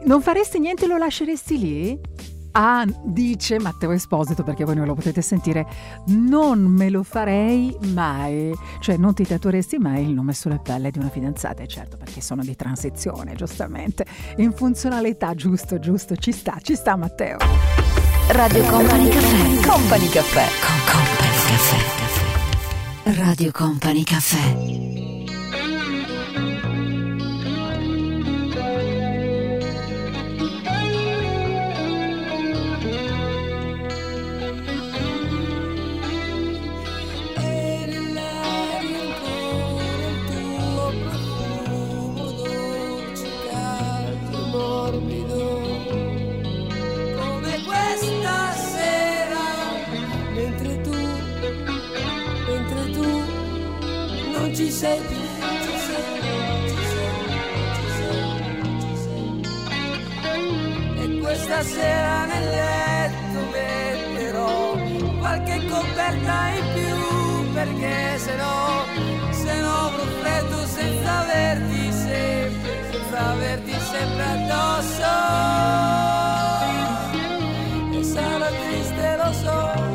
[0.05, 1.99] Non faresti niente, lo lasceresti lì?
[2.51, 5.67] Ah, dice Matteo Esposito, perché voi non lo potete sentire,
[6.07, 10.97] non me lo farei mai, cioè non ti tatueresti mai il nome sulla pelle di
[10.97, 14.05] una fidanzata, e certo perché sono di transizione, giustamente,
[14.37, 17.37] in funzionalità, giusto, giusto, ci sta, ci sta Matteo.
[18.31, 19.67] Radio Company Caffè.
[19.67, 20.45] Company Caffè.
[20.61, 23.21] Con Company Caffè.
[23.21, 24.98] Radio Company Caffè.
[54.79, 55.01] Sei
[61.01, 64.77] e questa sera nel letto metterò
[65.19, 68.85] qualche coperta in più perché se no
[69.31, 75.11] se no freddo senza averti sempre senza averti sempre addosso.
[77.99, 78.03] E
[78.63, 79.33] triste lo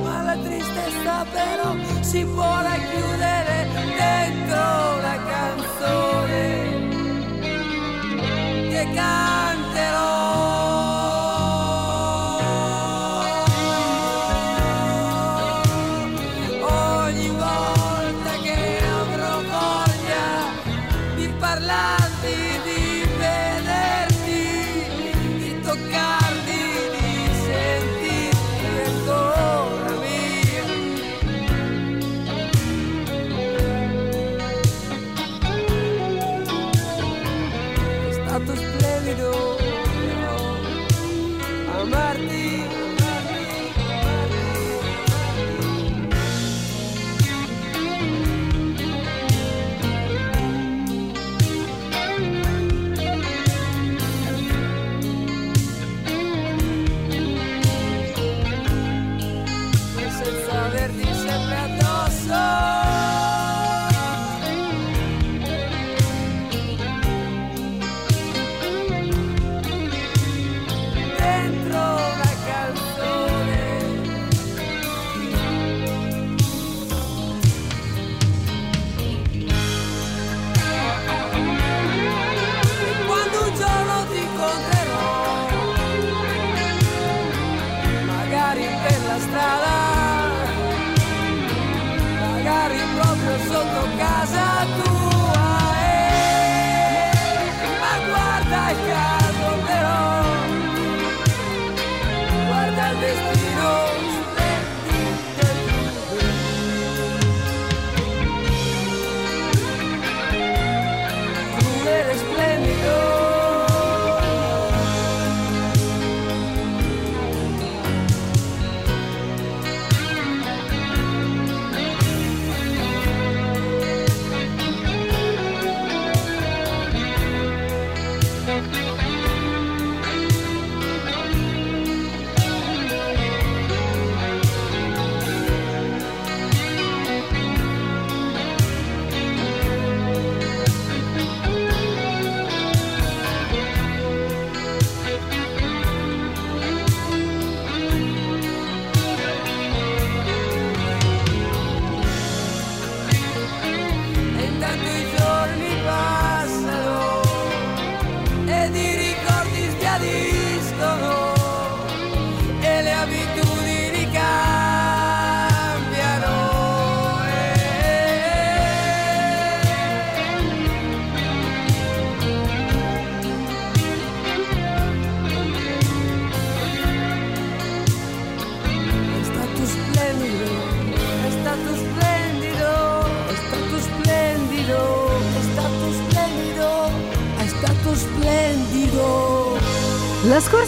[0.02, 3.43] ma la tristezza però si può racchiudere
[8.92, 9.43] che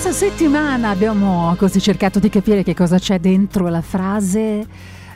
[0.06, 4.64] Scorsa settimana abbiamo così cercato di capire che cosa c'è dentro la frase.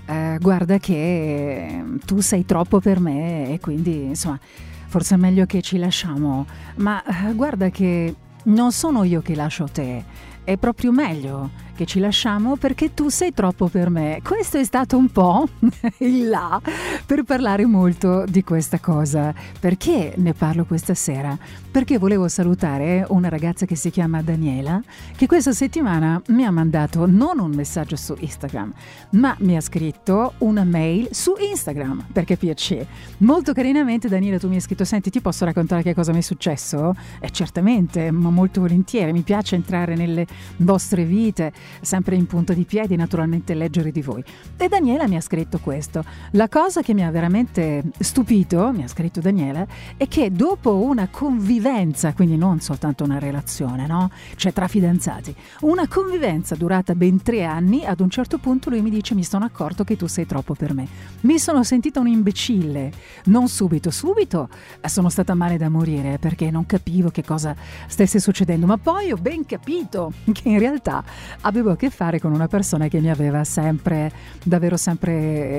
[0.05, 4.41] eh, guarda che tu sei troppo per me e quindi insomma
[4.89, 6.45] forse è meglio che ci lasciamo.
[6.79, 8.13] Ma eh, guarda che
[8.47, 10.05] non sono io che lascio te,
[10.43, 11.51] è proprio meglio
[11.81, 14.21] che ci lasciamo perché tu sei troppo per me.
[14.23, 15.49] Questo è stato un po'
[16.01, 16.61] il là
[17.07, 19.33] per parlare molto di questa cosa.
[19.59, 21.35] Perché ne parlo questa sera?
[21.71, 24.83] Perché volevo salutare una ragazza che si chiama Daniela,
[25.17, 28.75] che questa settimana mi ha mandato non un messaggio su Instagram,
[29.13, 32.87] ma mi ha scritto una mail su Instagram, per capirci.
[33.19, 36.23] Molto carinamente Daniela tu mi hai scritto, senti ti posso raccontare che cosa mi è
[36.23, 36.95] successo?
[37.21, 40.27] E certamente, ma molto volentieri, mi piace entrare nelle
[40.59, 44.23] vostre vite, sempre in punta di piedi, naturalmente leggere di voi.
[44.57, 46.05] E Daniela mi ha scritto questo.
[46.33, 49.67] La cosa che mi ha veramente stupito, mi ha scritto Daniela,
[49.97, 54.11] è che dopo una convivenza, quindi non soltanto una relazione, no?
[54.37, 58.91] Cioè tra fidanzati, una convivenza durata ben tre anni, ad un certo punto lui mi
[58.91, 60.87] dice mi sono accorto che tu sei troppo per me.
[61.23, 62.91] Mi sono sentita un imbecille,
[63.25, 64.49] non subito, subito
[64.81, 67.55] eh, sono stata male da morire perché non capivo che cosa
[67.87, 71.05] stesse succedendo, ma poi ho ben capito che in realtà
[71.43, 74.11] avevo a che fare con una persona che mi aveva sempre,
[74.43, 75.13] davvero sempre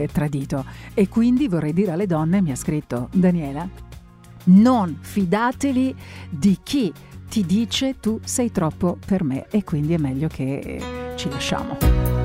[0.03, 0.65] eh, tradito.
[0.95, 3.69] E quindi vorrei dire alle donne, mi ha scritto Daniela,
[4.45, 5.95] non fidateli
[6.29, 6.91] di chi
[7.29, 10.81] ti dice tu sei troppo per me e quindi è meglio che
[11.15, 12.20] ci lasciamo.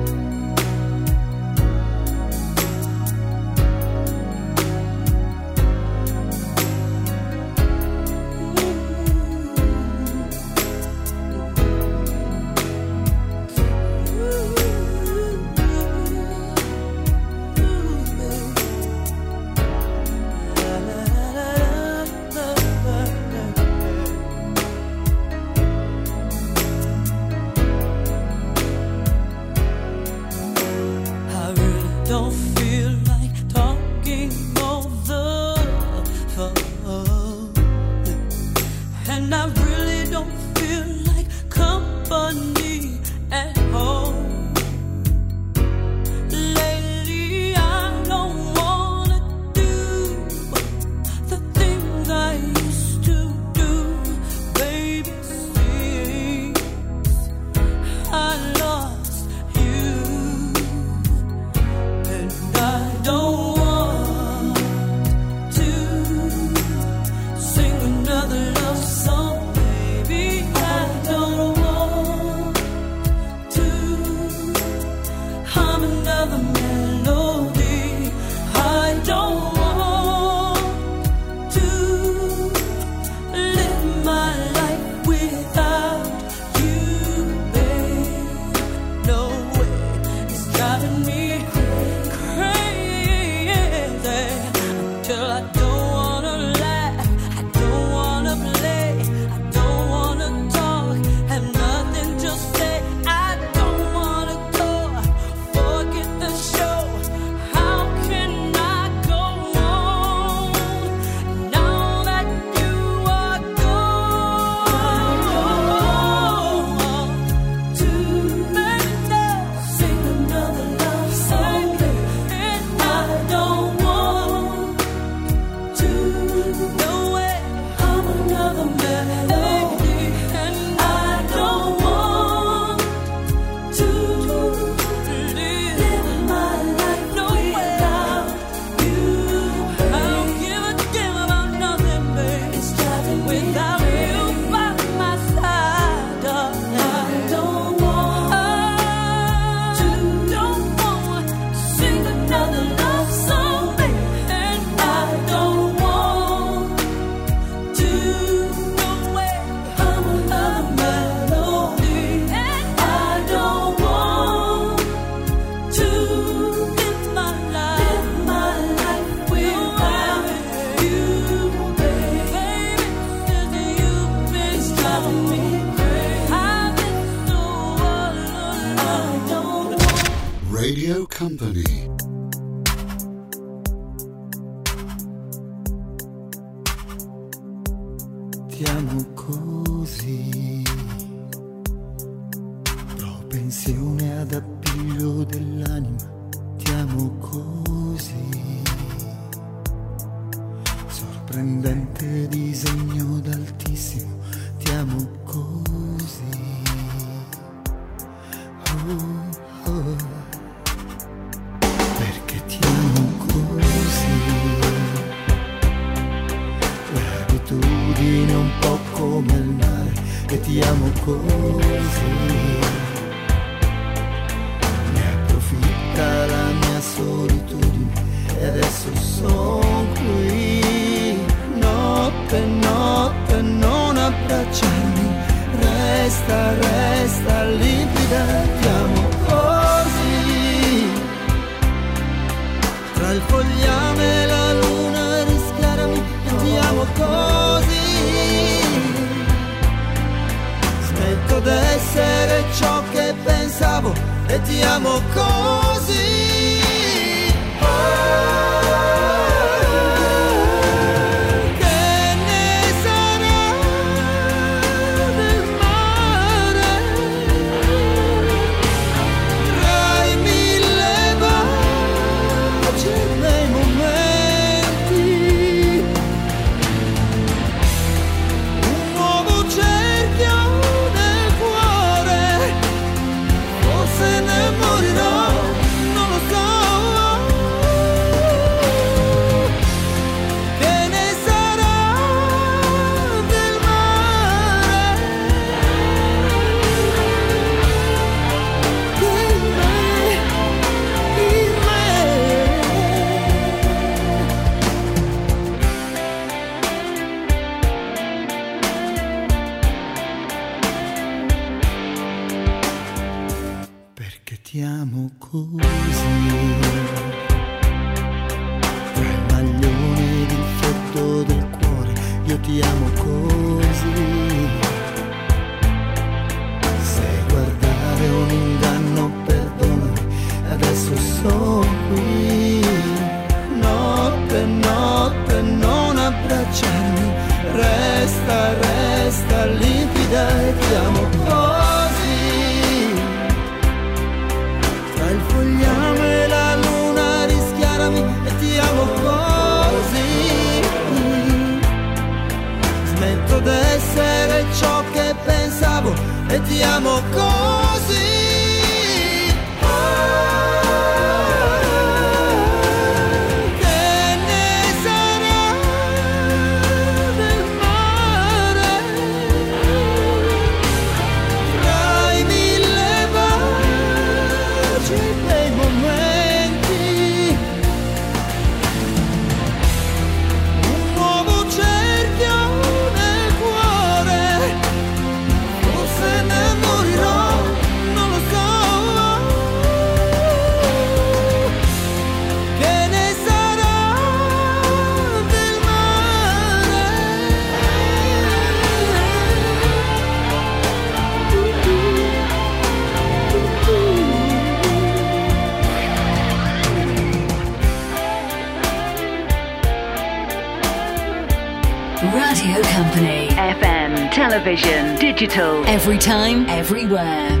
[415.17, 415.65] Digital.
[415.65, 417.36] Every time, everywhere.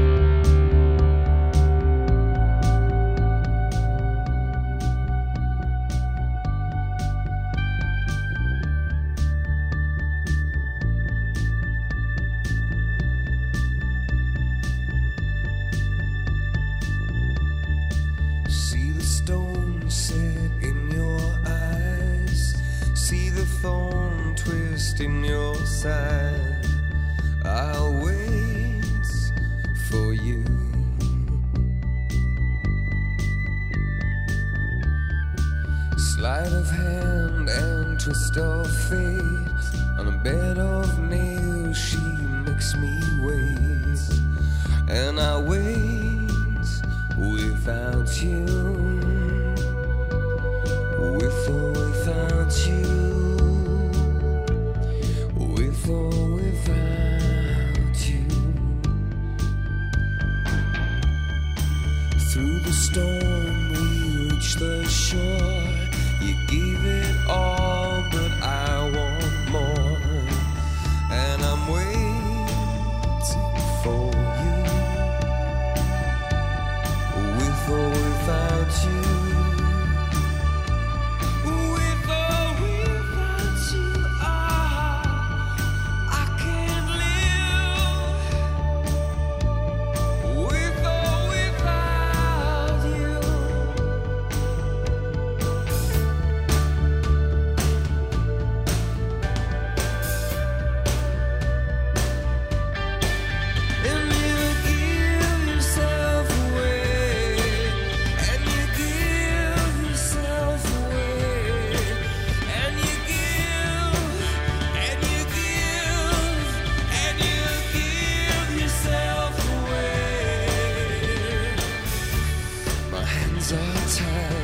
[123.97, 124.36] time.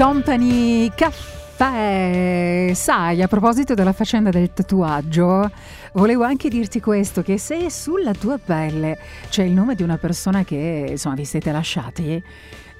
[0.00, 2.72] Company Caffè.
[2.72, 5.50] Sai, a proposito della faccenda del tatuaggio,
[5.92, 8.96] volevo anche dirti questo, che se sulla tua pelle
[9.28, 12.24] c'è il nome di una persona che, insomma, vi siete lasciati,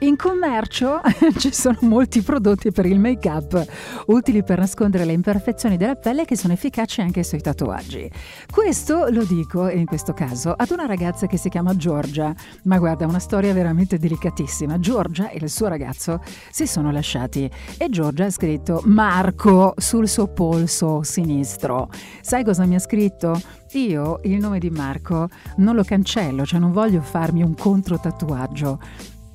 [0.00, 1.00] in commercio
[1.36, 3.64] ci sono molti prodotti per il make-up
[4.06, 8.10] utili per nascondere le imperfezioni della pelle che sono efficaci anche sui tatuaggi.
[8.50, 13.06] Questo lo dico in questo caso ad una ragazza che si chiama Giorgia, ma guarda,
[13.06, 14.78] una storia veramente delicatissima.
[14.78, 20.28] Giorgia e il suo ragazzo si sono lasciati e Giorgia ha scritto Marco sul suo
[20.28, 21.88] polso sinistro.
[22.20, 23.38] Sai cosa mi ha scritto?
[23.72, 28.80] Io il nome di Marco non lo cancello, cioè non voglio farmi un controtatuaggio.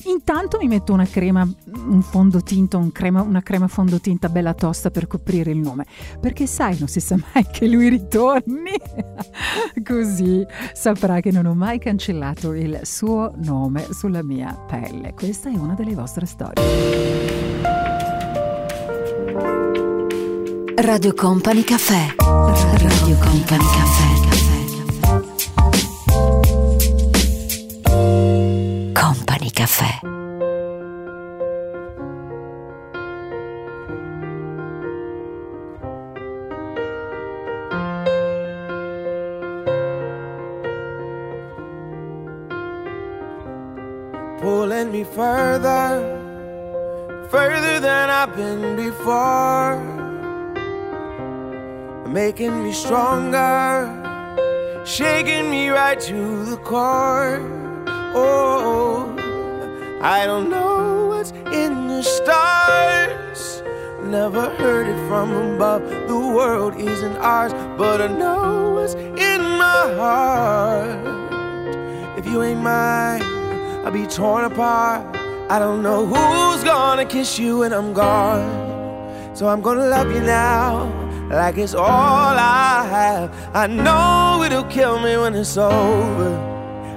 [0.07, 1.47] Intanto mi metto una crema,
[1.87, 5.85] un fondotinta, un crema, una crema fondotinta bella tosta per coprire il nome,
[6.19, 8.73] perché sai, non si sa mai che lui ritorni.
[9.83, 15.13] Così saprà che non ho mai cancellato il suo nome sulla mia pelle.
[15.13, 16.63] Questa è una delle vostre storie.
[20.75, 22.13] Radio Company Caffè.
[22.17, 24.24] Radio Company Caffè.
[29.55, 30.01] Caffè.
[44.41, 45.89] pulling me further,
[47.31, 49.79] further than I've been before,
[52.07, 53.89] making me stronger,
[54.85, 57.39] shaking me right to the core.
[58.13, 59.24] Oh,
[60.01, 63.61] I don't know what's in the stars.
[64.03, 65.81] Never heard it from above.
[66.07, 70.99] The world isn't ours, but I know what's in my heart.
[72.17, 73.23] If you ain't mine,
[73.83, 75.15] I'll be torn apart.
[75.49, 79.35] I don't know who's gonna kiss you when I'm gone.
[79.35, 80.85] So I'm gonna love you now,
[81.29, 83.31] like it's all I have.
[83.53, 86.54] I know it'll kill me when it's over.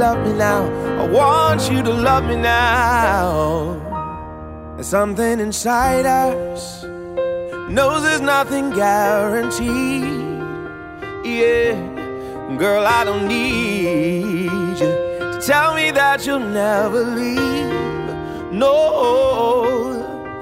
[0.00, 0.62] Love me now.
[1.02, 3.76] I want you to love me now.
[4.76, 6.84] There's something inside us
[7.68, 10.40] knows there's nothing guaranteed.
[11.22, 11.74] Yeah,
[12.56, 14.44] girl, I don't need
[14.80, 18.52] you to tell me that you'll never leave.
[18.52, 18.72] No,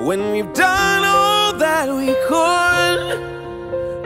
[0.07, 2.78] when we've done all that we could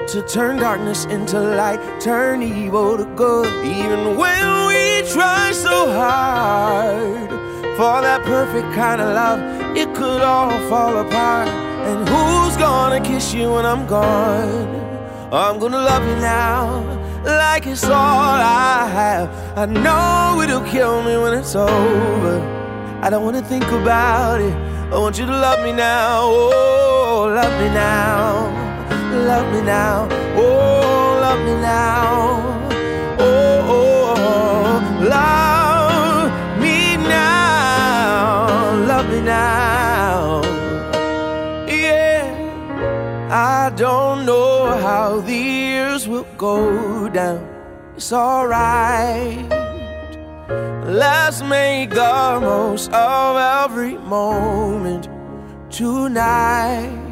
[0.09, 7.31] to turn darkness into light, turn evil to good, even when we try so hard
[7.77, 9.41] for that perfect kind of love,
[9.77, 11.49] it could all fall apart.
[11.49, 14.81] And who's gonna kiss you when I'm gone?
[15.33, 16.83] I'm gonna love you now,
[17.25, 19.59] like it's all I have.
[19.59, 22.41] I know it'll kill me when it's over.
[23.01, 24.55] I don't wanna think about it.
[24.93, 28.47] I want you to love me now, oh, love me now,
[29.13, 32.41] love me now, oh, love me now,
[33.19, 40.43] oh, oh, love me now, love me now.
[41.69, 42.25] Yeah,
[43.31, 47.49] I don't know how the years will go down.
[47.97, 49.49] It's alright.
[50.85, 55.09] Let's make the most of every moment
[55.71, 57.12] tonight.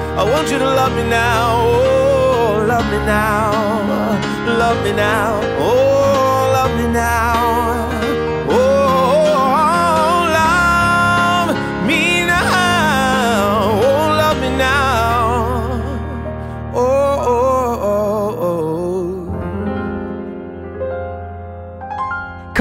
[0.19, 3.51] I want you to love me now, oh, love me now,
[4.59, 6.10] love me now, oh,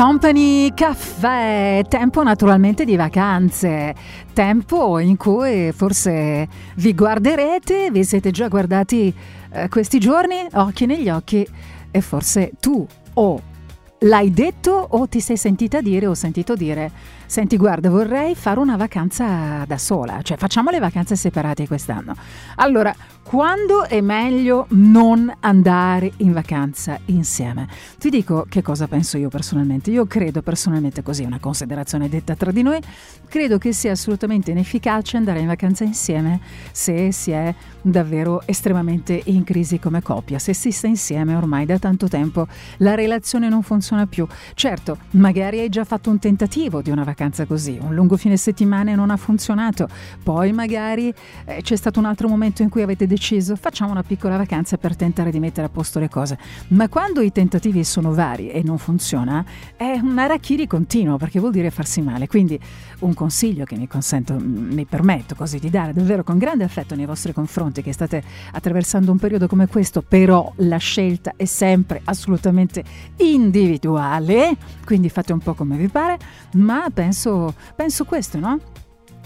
[0.01, 3.95] Company Caffè, tempo naturalmente di vacanze,
[4.33, 9.15] tempo in cui forse vi guarderete, vi siete già guardati
[9.53, 11.47] eh, questi giorni, occhi negli occhi
[11.91, 13.43] e forse tu o
[13.99, 16.91] l'hai detto o ti sei sentita dire o sentito dire,
[17.27, 22.15] senti guarda vorrei fare una vacanza da sola, cioè facciamo le vacanze separate quest'anno.
[22.57, 22.95] Allora,
[23.31, 27.69] quando è meglio non andare in vacanza insieme?
[27.97, 29.93] Ti dico che cosa penso io personalmente.
[29.93, 32.81] Io credo personalmente così, una considerazione detta tra di noi,
[33.29, 36.41] credo che sia assolutamente inefficace andare in vacanza insieme
[36.73, 40.41] se si è davvero estremamente in crisi come coppia.
[40.41, 42.49] Se si sta insieme ormai da tanto tempo,
[42.79, 44.27] la relazione non funziona più.
[44.55, 48.91] Certo, magari hai già fatto un tentativo di una vacanza così, un lungo fine settimana
[48.91, 49.87] e non ha funzionato.
[50.21, 54.03] Poi magari eh, c'è stato un altro momento in cui avete deciso deciso facciamo una
[54.03, 56.39] piccola vacanza per tentare di mettere a posto le cose.
[56.69, 59.45] Ma quando i tentativi sono vari e non funziona,
[59.77, 62.27] è un arachiri continuo perché vuol dire farsi male.
[62.27, 62.59] Quindi
[63.01, 67.05] un consiglio che mi consento, mi permetto così di dare davvero con grande affetto nei
[67.05, 68.23] vostri confronti che state
[68.53, 72.83] attraversando un periodo come questo, però la scelta è sempre assolutamente
[73.17, 74.57] individuale,
[74.87, 76.19] quindi fate un po' come vi pare,
[76.55, 78.59] ma penso, penso questo, no?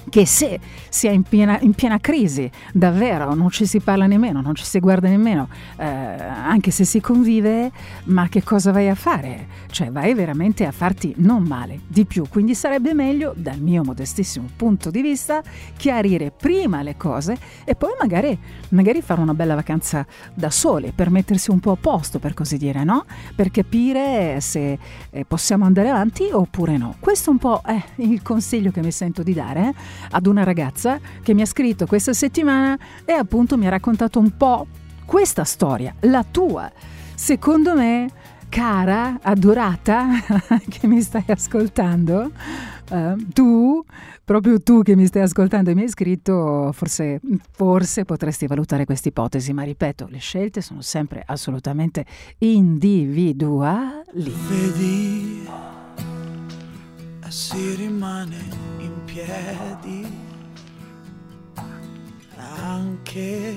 [0.08, 4.40] Che se si è in piena, in piena, crisi, davvero non ci si parla nemmeno,
[4.40, 7.70] non ci si guarda nemmeno, eh, anche se si convive,
[8.04, 9.46] ma che cosa vai a fare?
[9.70, 12.28] Cioè vai veramente a farti non male, di più.
[12.28, 15.42] Quindi sarebbe meglio, dal mio modestissimo punto di vista,
[15.76, 18.38] chiarire prima le cose e poi magari,
[18.70, 22.56] magari fare una bella vacanza da sole, per mettersi un po' a posto, per così
[22.56, 23.04] dire, no?
[23.34, 24.78] Per capire se
[25.10, 26.96] eh, possiamo andare avanti oppure no.
[27.00, 29.68] Questo un po' è il consiglio che mi sento di dare.
[29.68, 29.74] Eh?
[30.10, 34.36] Ad una ragazza che mi ha scritto questa settimana e appunto mi ha raccontato un
[34.36, 34.66] po'
[35.04, 36.70] questa storia, la tua.
[37.14, 38.08] Secondo me,
[38.48, 40.06] cara, adorata,
[40.68, 42.30] che mi stai ascoltando,
[42.90, 43.84] uh, tu,
[44.24, 49.08] proprio tu che mi stai ascoltando e mi hai scritto, forse, forse potresti valutare questa
[49.08, 52.04] ipotesi, ma ripeto, le scelte sono sempre assolutamente
[52.38, 54.34] individuali.
[54.48, 55.48] Vedi,
[57.28, 58.36] si rimane
[59.14, 60.04] piedi,
[62.36, 63.56] anche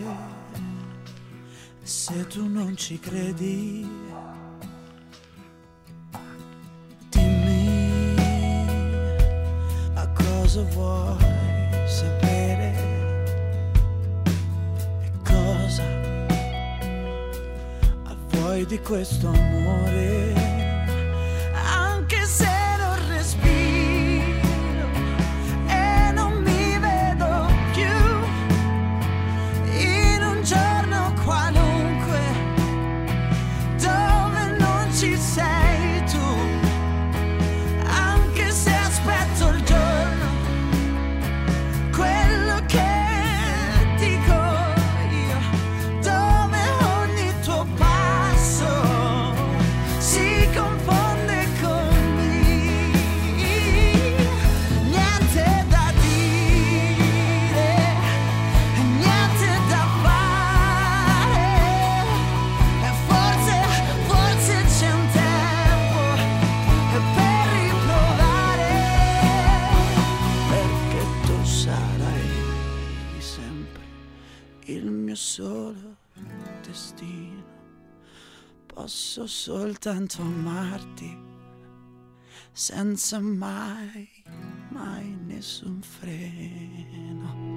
[1.81, 3.89] se tu non ci credi.
[7.09, 8.15] Dimmi
[9.95, 11.17] a cosa vuoi
[11.87, 12.75] sapere
[15.01, 15.83] e cosa
[18.29, 20.46] vuoi di questo amore.
[78.65, 81.15] Posso soltanto amarti
[82.51, 84.09] senza mai,
[84.69, 87.56] mai nessun freno.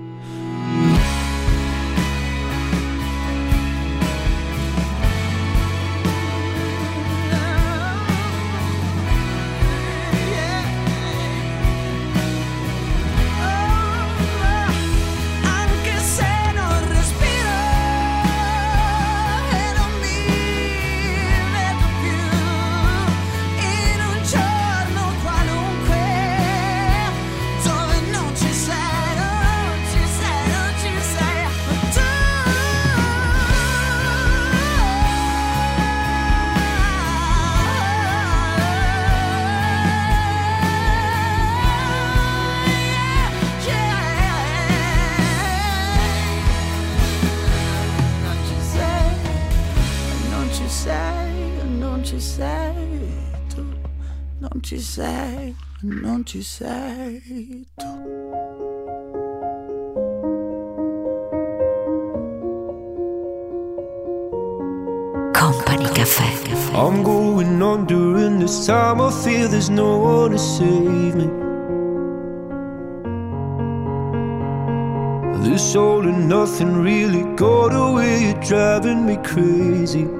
[54.59, 57.87] Ci sei, non ci sei tu.
[65.33, 66.41] Company Caffè.
[66.75, 69.01] I'm going on during this time.
[69.01, 71.29] I feel there's no one to save me.
[75.43, 78.25] This all and nothing really got away.
[78.25, 80.20] You're driving me crazy.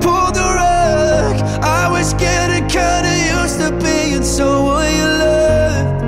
[2.71, 6.03] kinda used to being someone you loved,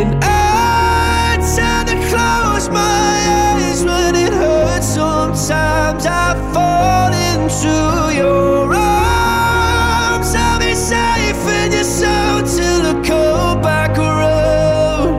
[0.00, 4.88] and I tend to close my eyes when it hurts.
[4.98, 7.74] Sometimes I fall into
[8.20, 10.34] your arms.
[10.34, 15.12] I'll be safe in your soul till I come back around.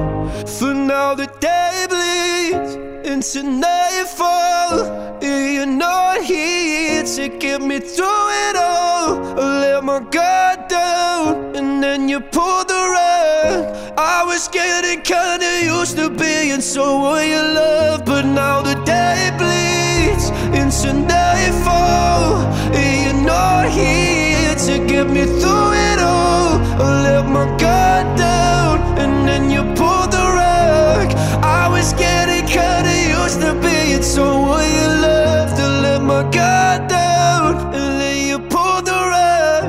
[0.45, 2.73] For now the day bleeds
[3.11, 4.75] into nightfall.
[5.21, 8.30] You're not here to get me through
[15.81, 20.29] used to being someone you love, but now the day bleeds
[20.59, 22.45] into nightfall.
[22.77, 26.51] and You're not here to get me through it all.
[26.85, 31.07] I let my guard down and then you pulled the rug.
[31.41, 35.55] I was getting kinda used to being someone you loved.
[35.59, 39.63] To let my guard down and then you pulled the rug.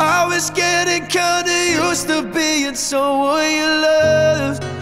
[0.00, 1.56] I was getting kinda
[1.86, 4.81] used to being someone you loved.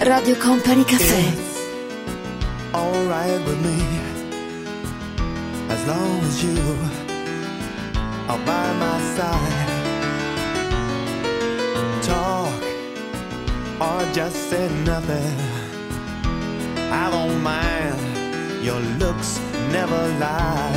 [0.00, 1.36] Radio Company Caffè.
[2.72, 3.78] alright with me
[5.68, 6.56] as long as you
[8.28, 9.68] are by my side.
[12.02, 12.62] Talk
[13.80, 15.36] or just say nothing.
[16.92, 17.98] I don't mind.
[18.64, 19.40] Your looks
[19.72, 20.74] never lie.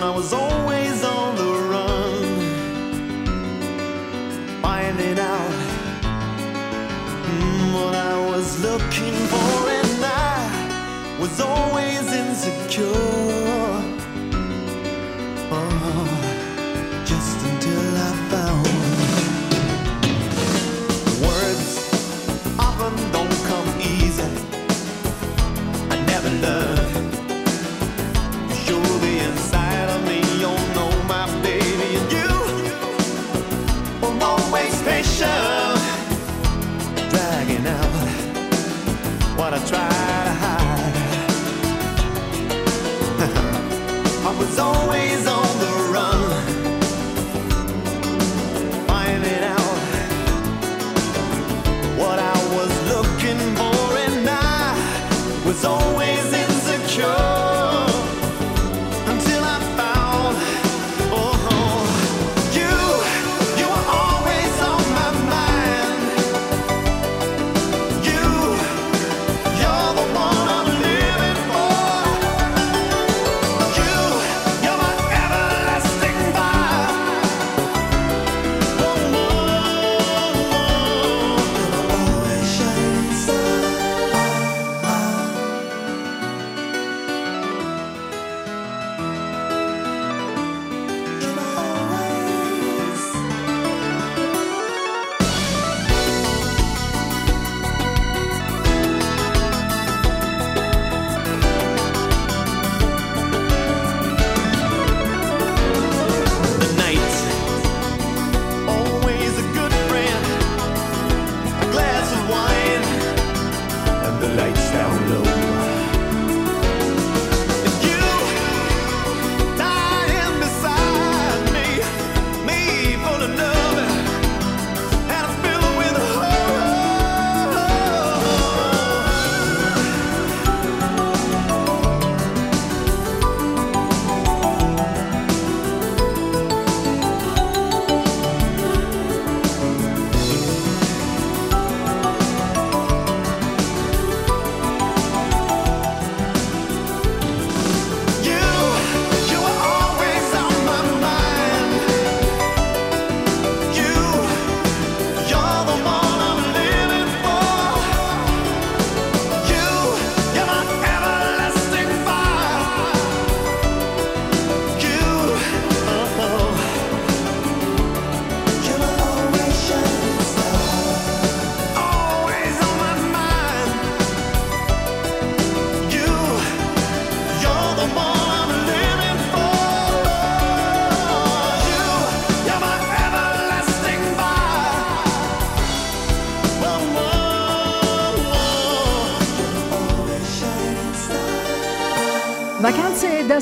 [0.00, 2.24] I was always on the run,
[4.60, 5.54] finding out
[7.74, 12.92] what I was looking for, and I was always insecure.
[15.50, 16.23] Oh,
[39.54, 40.13] what I try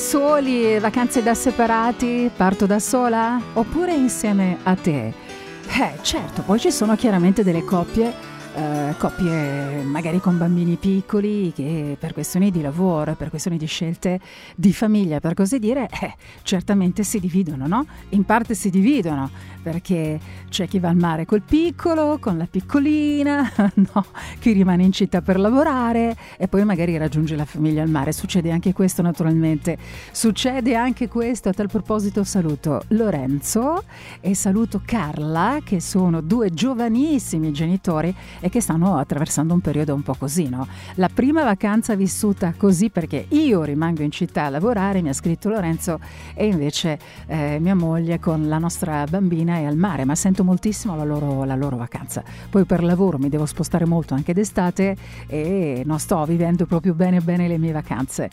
[0.02, 5.06] soli, vacanze da separati, parto da sola oppure insieme a te?
[5.06, 8.12] Eh, certo, poi ci sono chiaramente delle coppie
[8.54, 14.20] eh, coppie magari con bambini piccoli che per questioni di lavoro, per questioni di scelte
[14.56, 17.86] di famiglia, per così dire, eh, certamente si dividono, no?
[18.10, 19.30] In parte si dividono
[19.62, 24.04] perché c'è chi va al mare col piccolo, con la piccolina, no?
[24.38, 28.12] chi rimane in città per lavorare e poi magari raggiunge la famiglia al mare.
[28.12, 29.78] Succede anche questo naturalmente.
[30.10, 31.48] Succede anche questo.
[31.48, 33.84] A tal proposito saluto Lorenzo
[34.20, 40.02] e saluto Carla che sono due giovanissimi genitori e che stanno attraversando un periodo un
[40.02, 40.66] po' così, no?
[40.94, 45.48] La prima vacanza vissuta così perché io rimango in città a lavorare, mi ha scritto
[45.48, 45.98] Lorenzo,
[46.34, 50.96] e invece eh, mia moglie con la nostra bambina è al mare, ma sento moltissimo
[50.96, 52.22] la loro, la loro vacanza.
[52.50, 54.96] Poi per lavoro mi devo spostare molto anche d'estate
[55.26, 58.30] e non sto vivendo proprio bene bene le mie vacanze.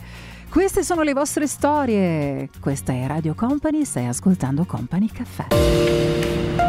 [0.50, 2.50] Queste sono le vostre storie.
[2.60, 6.69] Questa è Radio Company, stai ascoltando Company Caffè.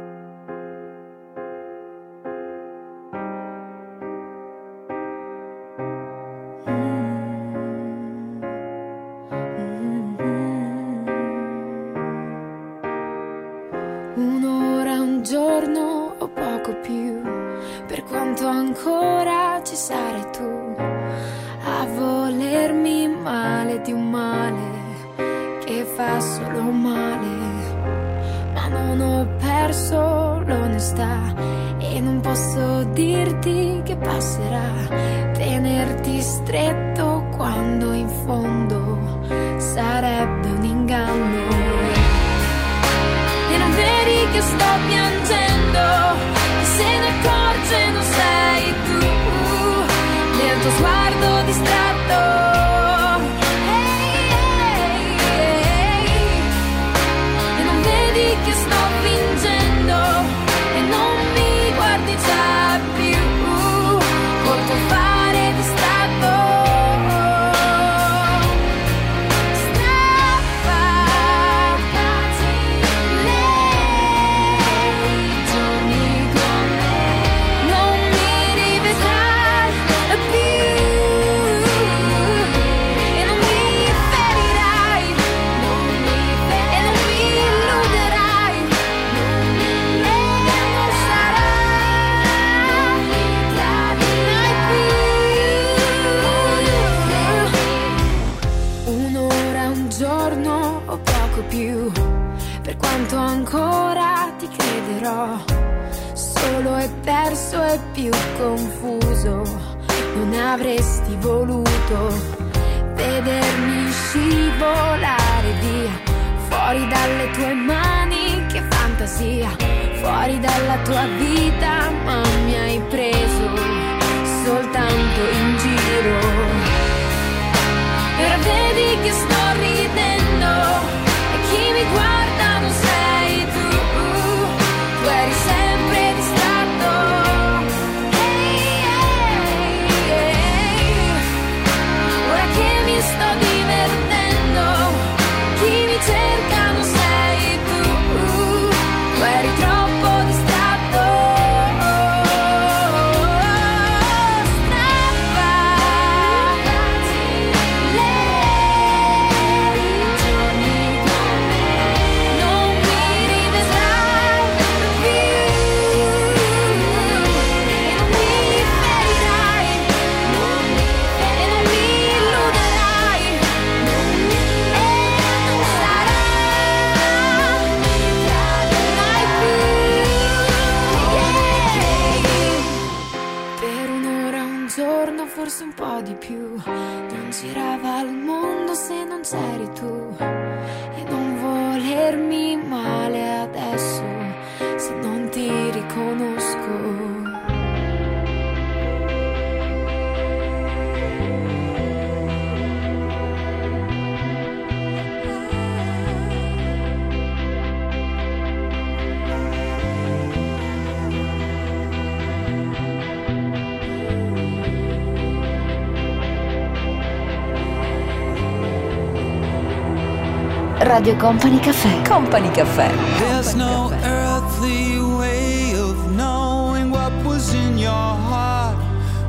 [221.01, 222.03] Radio Company Caffè.
[222.03, 222.91] Company Caffè.
[223.17, 227.89] There's no earthly way of knowing what was in your
[228.29, 228.77] heart.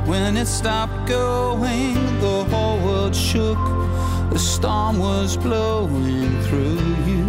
[0.05, 3.57] When it stopped going, the whole world shook.
[4.29, 6.77] The storm was blowing through
[7.07, 7.25] you.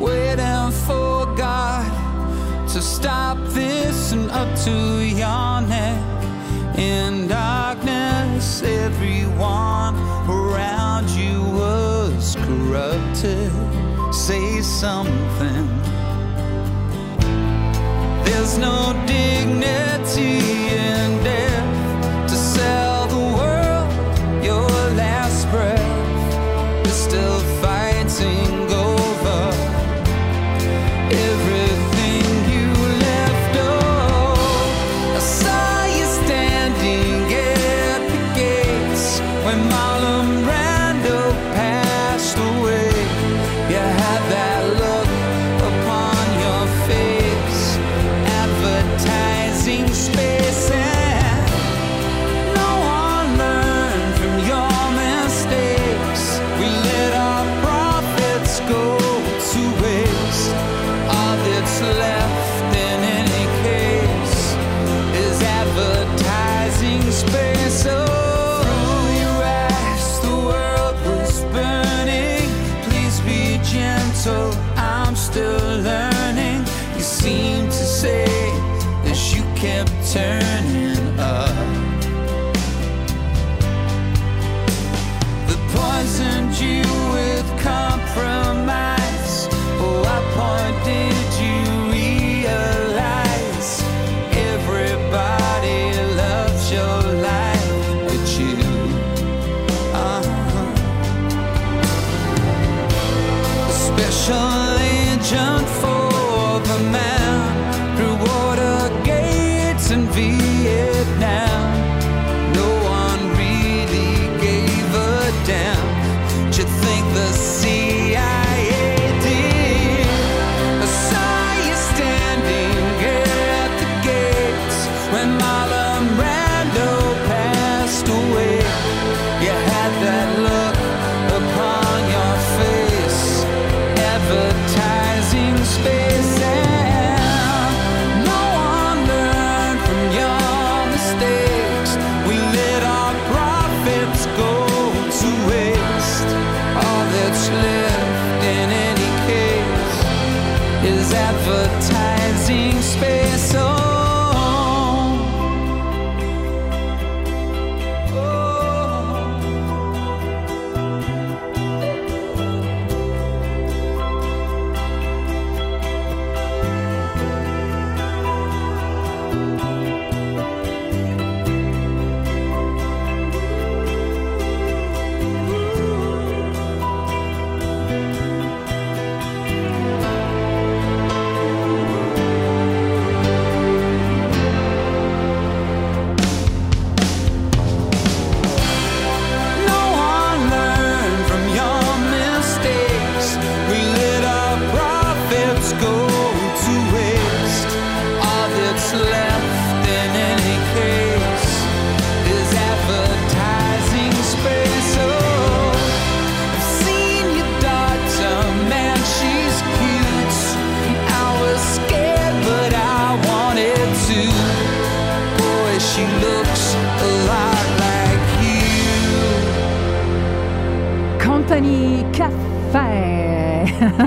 [0.00, 1.86] Waiting for God
[2.70, 6.02] to stop this and up to your neck
[6.76, 8.60] in darkness.
[8.64, 9.73] Everyone
[13.24, 14.14] corrupted.
[14.14, 15.68] Say something.
[18.24, 19.83] There's no dignity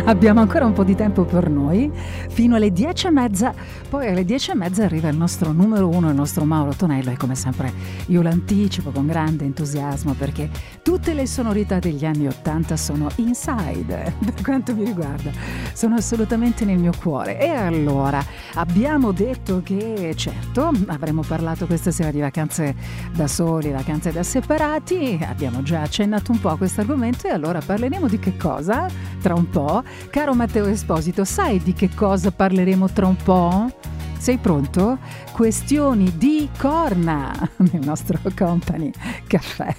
[0.08, 1.92] Abbiamo ancora un po' di tempo per noi,
[2.30, 3.54] fino alle dieci e mezza.
[3.90, 7.10] Poi alle dieci e mezza arriva il nostro numero uno, il nostro Mauro Tonello.
[7.10, 7.72] E come sempre
[8.08, 10.50] io l'anticipo con grande entusiasmo perché
[10.82, 15.32] tutte le sonorità degli anni Ottanta sono inside, per quanto mi riguarda.
[15.72, 17.40] Sono assolutamente nel mio cuore.
[17.40, 18.22] E allora,
[18.56, 22.76] abbiamo detto che certo, avremmo parlato questa sera di vacanze
[23.16, 25.18] da soli, vacanze da separati.
[25.26, 28.88] Abbiamo già accennato un po' a questo argomento e allora parleremo di che cosa?
[29.22, 29.82] Tra un po'.
[30.10, 33.76] Caro Matteo Esposito, sai di che cosa parleremo tra un po'?
[34.18, 34.98] Sei pronto?
[35.32, 38.92] Questioni di corna nel nostro company
[39.28, 39.76] caffè.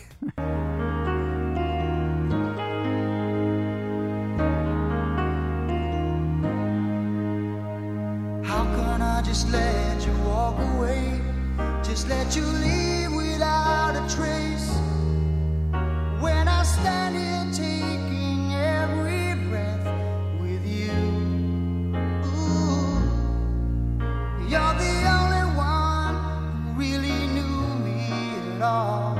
[8.42, 11.20] How can I just let you walk away?
[11.82, 14.70] Just let you leave without a trace.
[16.20, 19.27] When I stand here taking every
[24.48, 26.14] You're the only one
[26.64, 28.08] who really knew me
[28.56, 29.14] at all.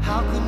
[0.00, 0.45] How could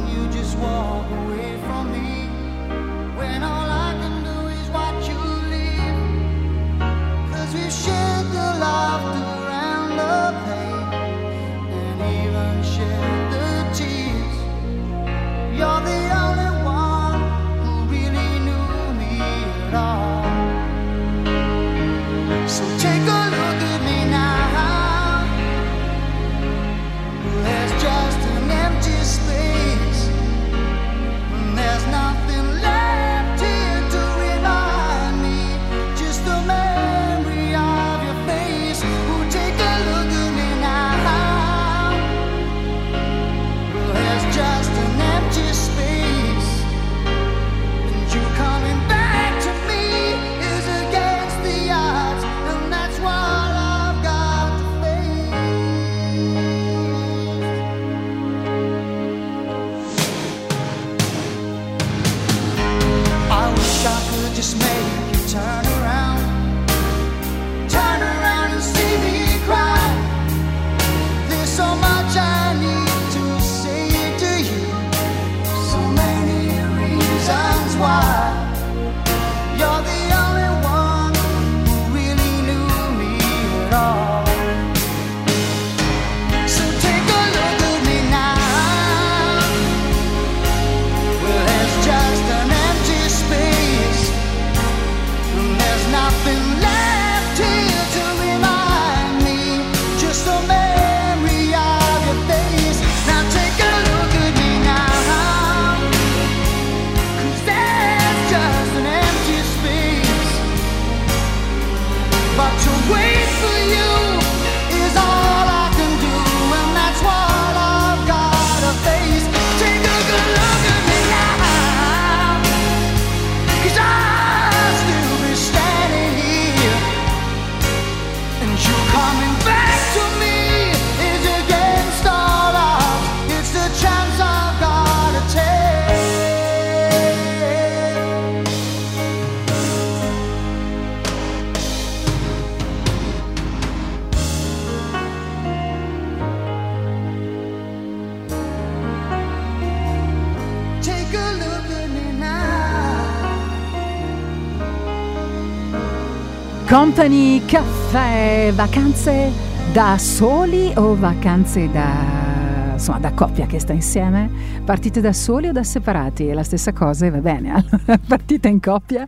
[156.78, 159.32] Company Caffè, vacanze
[159.72, 164.30] da soli o vacanze da, insomma, da coppia che sta insieme?
[164.64, 166.28] Partite da soli o da separati?
[166.28, 167.50] È la stessa cosa e va bene.
[167.68, 169.05] Allora, partite in coppia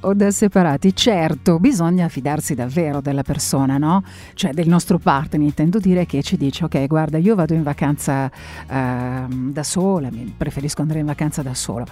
[0.00, 0.96] o da separati?
[0.96, 4.02] Certo, bisogna fidarsi davvero della persona, no?
[4.34, 8.28] Cioè del nostro partner, intendo dire che ci dice, ok, guarda, io vado in vacanza
[8.68, 11.86] ehm, da sola, preferisco andare in vacanza da solo.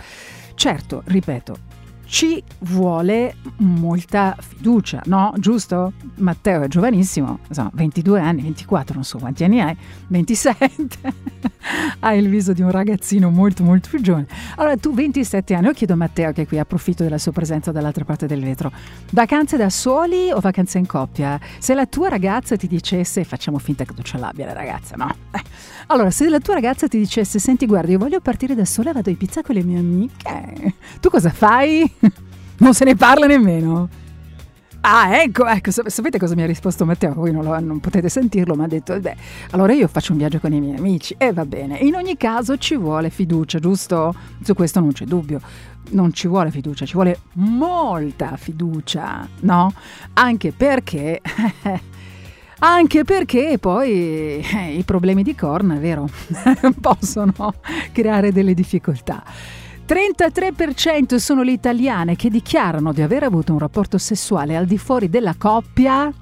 [0.57, 1.79] Certo, ripeto,
[2.11, 4.60] ci vuole molta fiducia,
[5.05, 5.33] no?
[5.39, 5.93] Giusto?
[6.17, 9.77] Matteo è giovanissimo, insomma, 22 anni, 24, non so quanti anni hai,
[10.09, 10.89] 27,
[12.01, 14.27] hai il viso di un ragazzino molto molto più giovane.
[14.57, 18.05] Allora tu 27 anni, io chiedo a Matteo che qui approfitto della sua presenza dall'altra
[18.05, 18.71] parte del vetro,
[19.11, 21.39] vacanze da soli o vacanze in coppia?
[21.59, 25.15] Se la tua ragazza ti dicesse, facciamo finta che tu ce l'abbia la ragazza, no?
[25.33, 25.43] Eh.
[25.87, 29.11] Allora, se la tua ragazza ti dicesse, senti guarda, io voglio partire da sola, vado
[29.11, 31.91] in pizza con le mie amiche, tu cosa fai?
[32.61, 33.89] Non se ne parla nemmeno.
[34.83, 37.13] Ah, ecco, ecco, sap- sapete cosa mi ha risposto Matteo?
[37.13, 39.15] Voi non, lo- non potete sentirlo, ma ha detto, beh,
[39.51, 41.77] allora io faccio un viaggio con i miei amici e va bene.
[41.79, 44.15] In ogni caso ci vuole fiducia, giusto?
[44.43, 45.41] Su questo non c'è dubbio.
[45.91, 49.73] Non ci vuole fiducia, ci vuole molta fiducia, no?
[50.15, 51.21] Anche perché...
[52.63, 56.07] Anche perché poi eh, i problemi di corna, vero,
[56.79, 57.33] possono
[57.91, 59.23] creare delle difficoltà.
[59.91, 65.09] 33% sono le italiane che dichiarano di aver avuto un rapporto sessuale al di fuori
[65.09, 66.13] della coppia.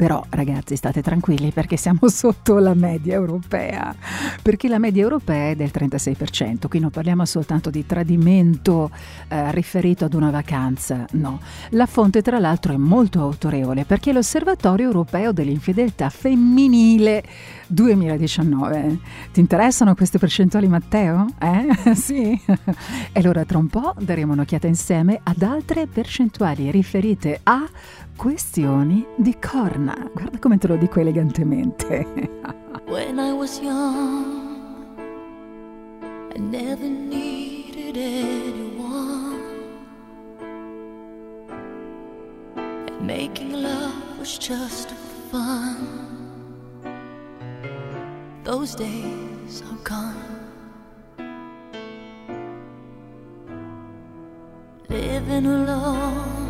[0.00, 3.94] Però ragazzi state tranquilli perché siamo sotto la media europea,
[4.40, 8.90] perché la media europea è del 36%, qui non parliamo soltanto di tradimento
[9.28, 11.42] eh, riferito ad una vacanza, no.
[11.72, 17.22] La fonte tra l'altro è molto autorevole perché è l'Osservatorio Europeo dell'Infedeltà Femminile
[17.66, 18.98] 2019.
[19.34, 21.26] Ti interessano queste percentuali Matteo?
[21.38, 21.92] Eh?
[21.94, 22.40] sì?
[23.12, 27.68] E allora tra un po' daremo un'occhiata insieme ad altre percentuali riferite a
[28.20, 29.96] questioni di corna.
[30.12, 32.06] Guarda come te lo dico elegantemente.
[32.84, 34.84] When I was young,
[36.34, 39.40] I never needed anyone.
[42.56, 44.90] And making love was just
[45.30, 45.78] fun.
[48.44, 50.28] Those days are gone.
[54.90, 56.49] Living alone.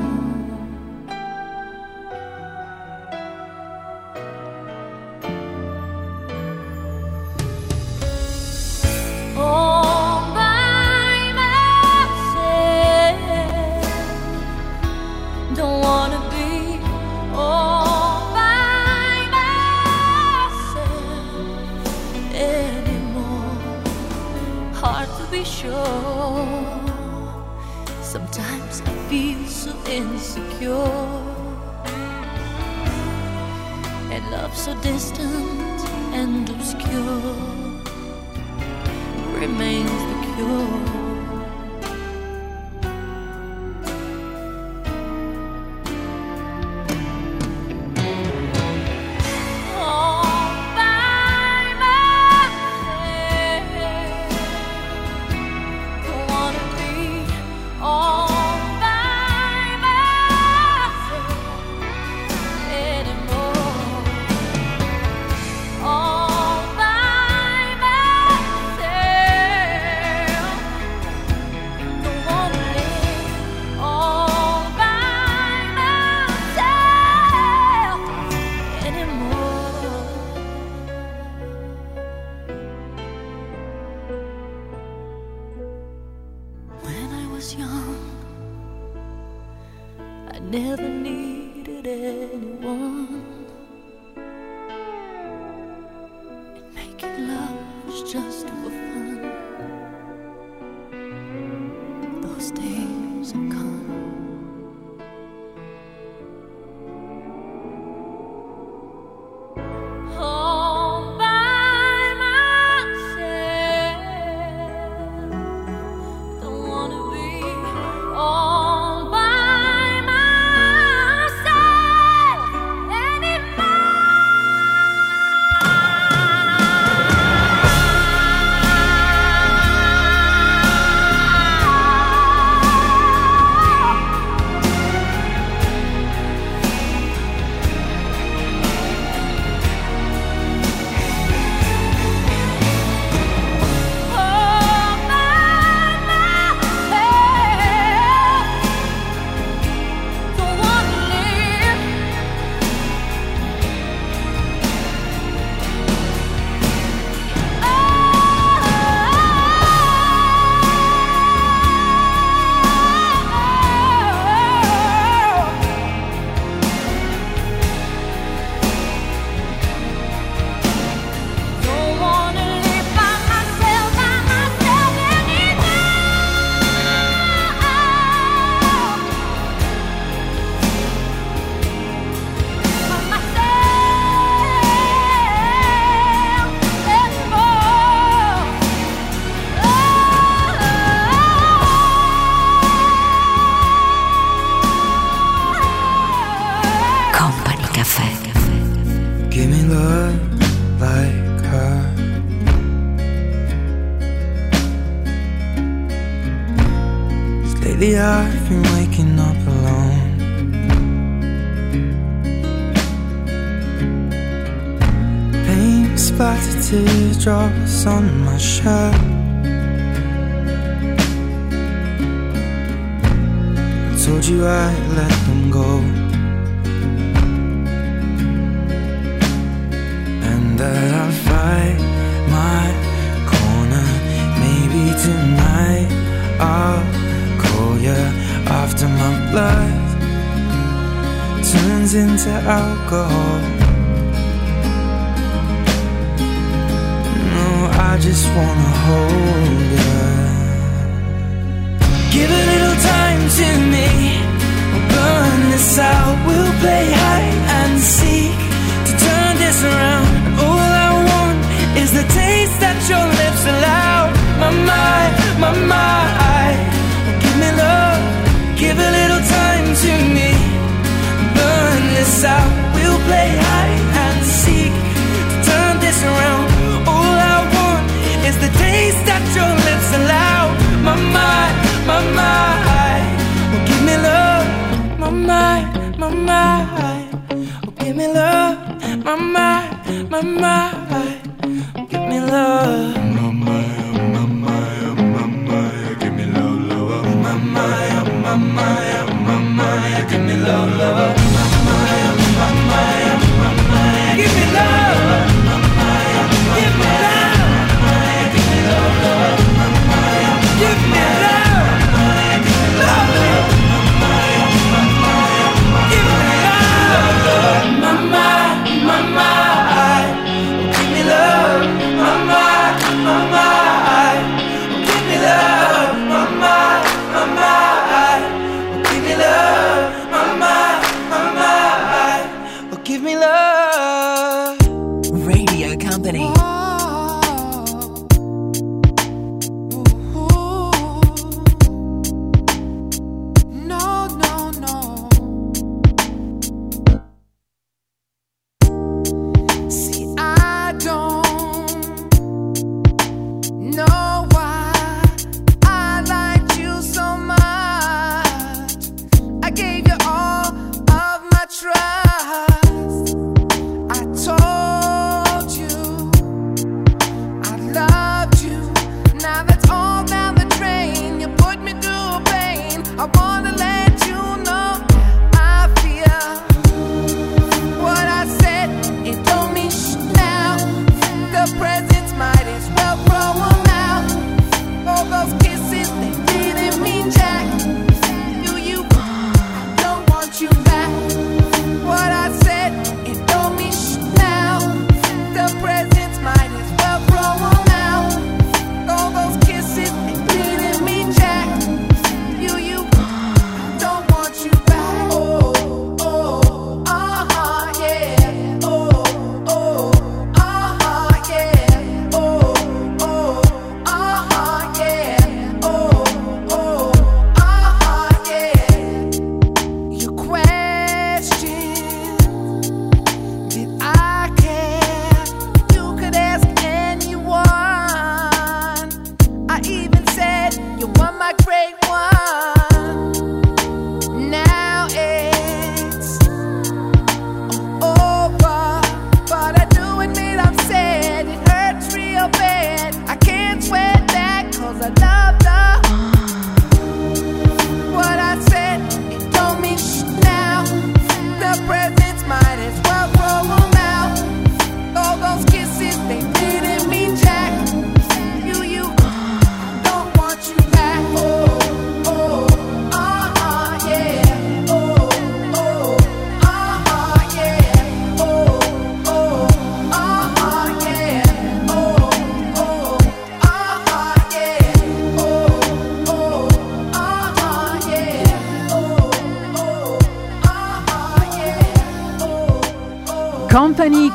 [28.01, 31.31] Sometimes I feel so insecure.
[34.11, 35.81] And love so distant
[36.13, 37.61] and obscure
[39.39, 41.00] Remains the cure.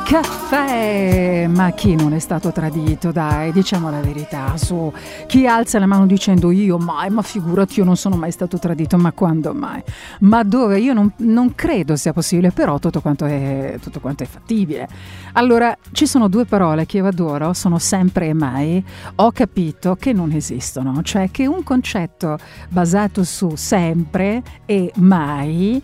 [0.07, 3.11] Caffè, ma chi non è stato tradito?
[3.11, 4.55] Dai, diciamo la verità.
[4.55, 4.89] Su
[5.27, 8.95] chi alza la mano dicendo io mai, ma figurati, io non sono mai stato tradito,
[8.95, 9.83] ma quando mai?
[10.21, 10.79] Ma dove?
[10.79, 14.87] Io non, non credo sia possibile, però tutto quanto, è, tutto quanto è fattibile.
[15.33, 18.81] Allora, ci sono due parole che io adoro, sono sempre e mai.
[19.15, 22.37] Ho capito che non esistono, cioè che un concetto
[22.69, 25.83] basato su sempre e mai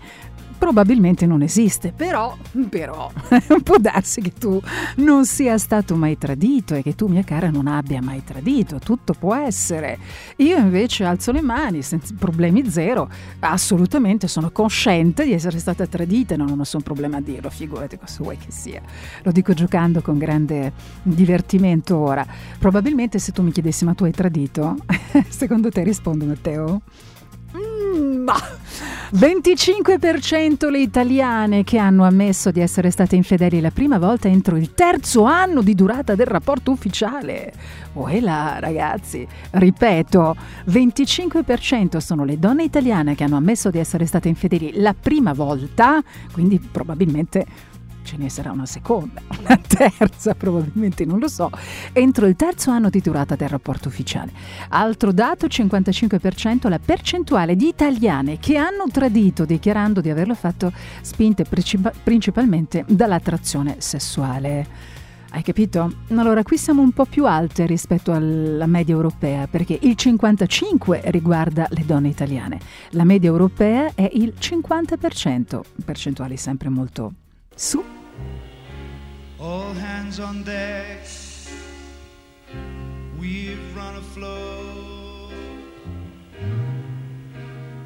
[0.63, 2.37] probabilmente non esiste, però,
[2.69, 3.11] però
[3.63, 4.61] può darsi che tu
[4.95, 9.11] non sia stato mai tradito e che tu, mia cara, non abbia mai tradito, tutto
[9.11, 9.99] può essere.
[10.37, 13.09] Io invece alzo le mani, senza problemi zero,
[13.39, 18.23] assolutamente sono cosciente di essere stata tradita, non ho nessun problema a dirlo, figurati cosa
[18.23, 18.81] vuoi che sia.
[19.23, 20.71] Lo dico giocando con grande
[21.01, 22.25] divertimento ora.
[22.57, 24.77] Probabilmente se tu mi chiedessi ma tu hai tradito,
[25.27, 26.83] secondo te rispondo Matteo?
[27.57, 28.35] Mm, ma
[29.13, 34.73] 25% le italiane che hanno ammesso di essere state infedeli la prima volta entro il
[34.73, 37.53] terzo anno di durata del rapporto ufficiale.
[37.93, 40.35] Uela, ragazzi, ripeto,
[40.67, 46.01] 25% sono le donne italiane che hanno ammesso di essere state infedeli la prima volta,
[46.31, 47.45] quindi probabilmente
[48.13, 51.49] ce ne sarà una seconda, una terza, probabilmente non lo so,
[51.91, 54.31] entro il terzo anno di durata del rapporto ufficiale.
[54.69, 60.71] Altro dato, 55% la percentuale di italiane che hanno tradito dichiarando di averlo fatto
[61.01, 64.91] spinte princip- principalmente dall'attrazione sessuale.
[65.31, 65.91] Hai capito?
[66.09, 71.65] Allora qui siamo un po' più alte rispetto alla media europea perché il 55 riguarda
[71.71, 72.59] le donne italiane,
[72.91, 77.13] la media europea è il 50%, percentuali sempre molto
[77.55, 78.02] su.
[79.43, 81.05] all hands on deck.
[83.19, 85.33] We've run afloat.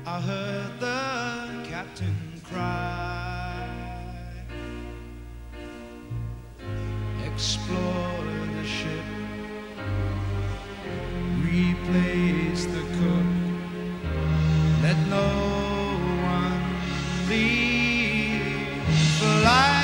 [0.05, 3.67] I heard the captain cry.
[7.25, 8.23] Explore
[8.57, 9.07] the ship,
[11.41, 13.29] replace the cook.
[14.83, 15.29] Let no
[16.35, 16.61] one
[17.29, 18.45] leave
[19.19, 19.76] the.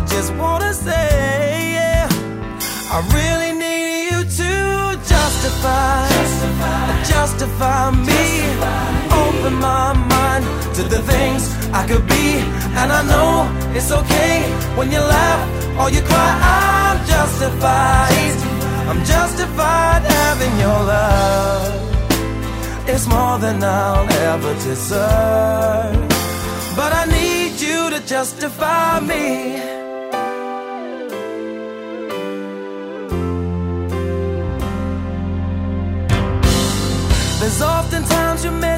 [0.00, 2.08] I just wanna say, yeah,
[2.90, 4.52] I really need you to
[5.04, 8.06] justify, justify, justify me.
[8.08, 9.60] Justify Open me.
[9.60, 10.44] my mind
[10.76, 11.42] to the things
[11.74, 12.40] I could be,
[12.80, 13.44] and I know
[13.76, 14.40] it's okay
[14.74, 15.42] when you laugh
[15.78, 16.32] or you cry.
[16.56, 18.08] I'm justified.
[18.08, 18.88] justified.
[18.88, 22.88] I'm justified having your love.
[22.88, 26.08] It's more than I'll ever deserve.
[26.74, 29.79] But I need you to justify me.
[38.44, 38.69] You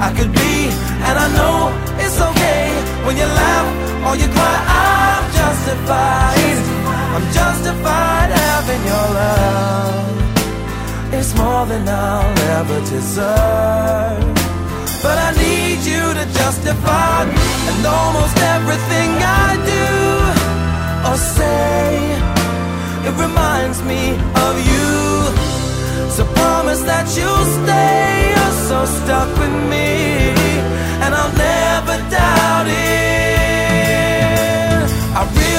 [0.00, 0.54] I could be,
[1.08, 1.58] and I know
[2.02, 2.62] it's okay
[3.04, 3.68] when you laugh
[4.06, 4.56] or you cry.
[4.82, 6.58] I'm justified.
[7.16, 10.16] I'm justified having your love.
[11.18, 14.36] It's more than I'll ever deserve.
[15.02, 17.22] But I need you to justify
[17.70, 19.10] and almost everything
[19.44, 19.88] I do
[21.08, 22.26] or say.
[23.08, 24.02] It reminds me
[24.46, 24.90] of you.
[26.14, 28.45] So promise that you'll stay.
[28.68, 29.88] So stuck with me,
[31.04, 32.76] and I'll never doubt it.
[35.14, 35.55] I really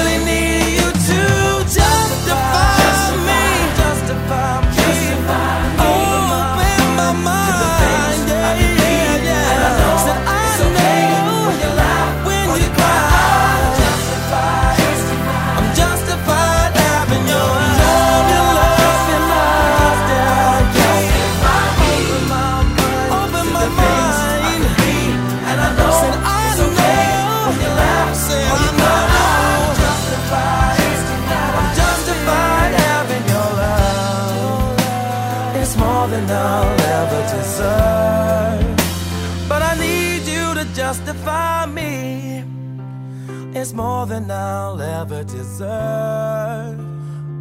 [43.60, 46.78] It's more than I'll ever deserve.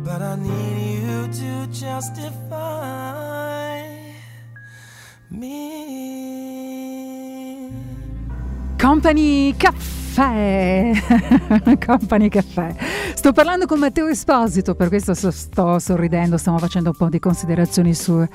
[0.04, 2.98] But I need you to justify
[5.30, 5.70] me.
[8.80, 9.54] Company
[10.18, 10.92] Caffè.
[11.86, 12.74] Company Caffè.
[13.14, 17.94] Sto parlando con Matteo Esposito, per questo sto sorridendo, stiamo facendo un po' di considerazioni
[17.94, 18.26] su,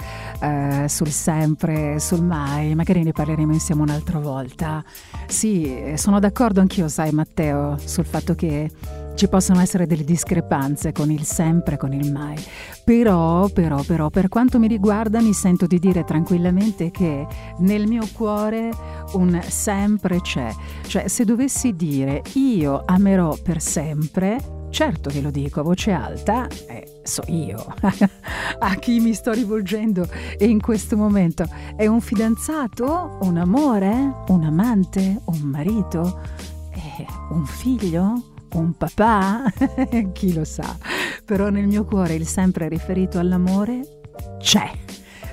[0.41, 4.85] eh, sul sempre, sul mai, magari ne parleremo insieme un'altra volta.
[5.27, 8.71] Sì, eh, sono d'accordo anch'io, sai Matteo, sul fatto che
[9.23, 12.35] ci possono essere delle discrepanze con il sempre, con il mai.
[12.83, 17.25] Però, però, però, per quanto mi riguarda, mi sento di dire tranquillamente che
[17.59, 18.71] nel mio cuore
[19.13, 20.53] un sempre c'è.
[20.85, 26.49] Cioè, se dovessi dire io amerò per sempre, certo che lo dico a voce alta,
[26.67, 27.65] eh, so io
[28.59, 30.05] a chi mi sto rivolgendo
[30.41, 36.19] in questo momento è un fidanzato, un amore, un amante, un marito,
[36.73, 38.32] eh, un figlio?
[38.53, 39.45] Un papà?
[40.13, 40.77] Chi lo sa.
[41.25, 43.81] Però nel mio cuore il sempre riferito all'amore
[44.39, 44.71] c'è.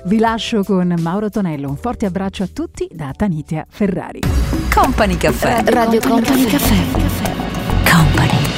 [0.04, 1.68] Vi lascio con Mauro Tonello.
[1.68, 4.20] Un forte abbraccio a tutti da Tanitia Ferrari.
[4.72, 5.62] Company Caffè.
[5.64, 7.90] Radio Company Caffè.
[7.90, 8.49] Company.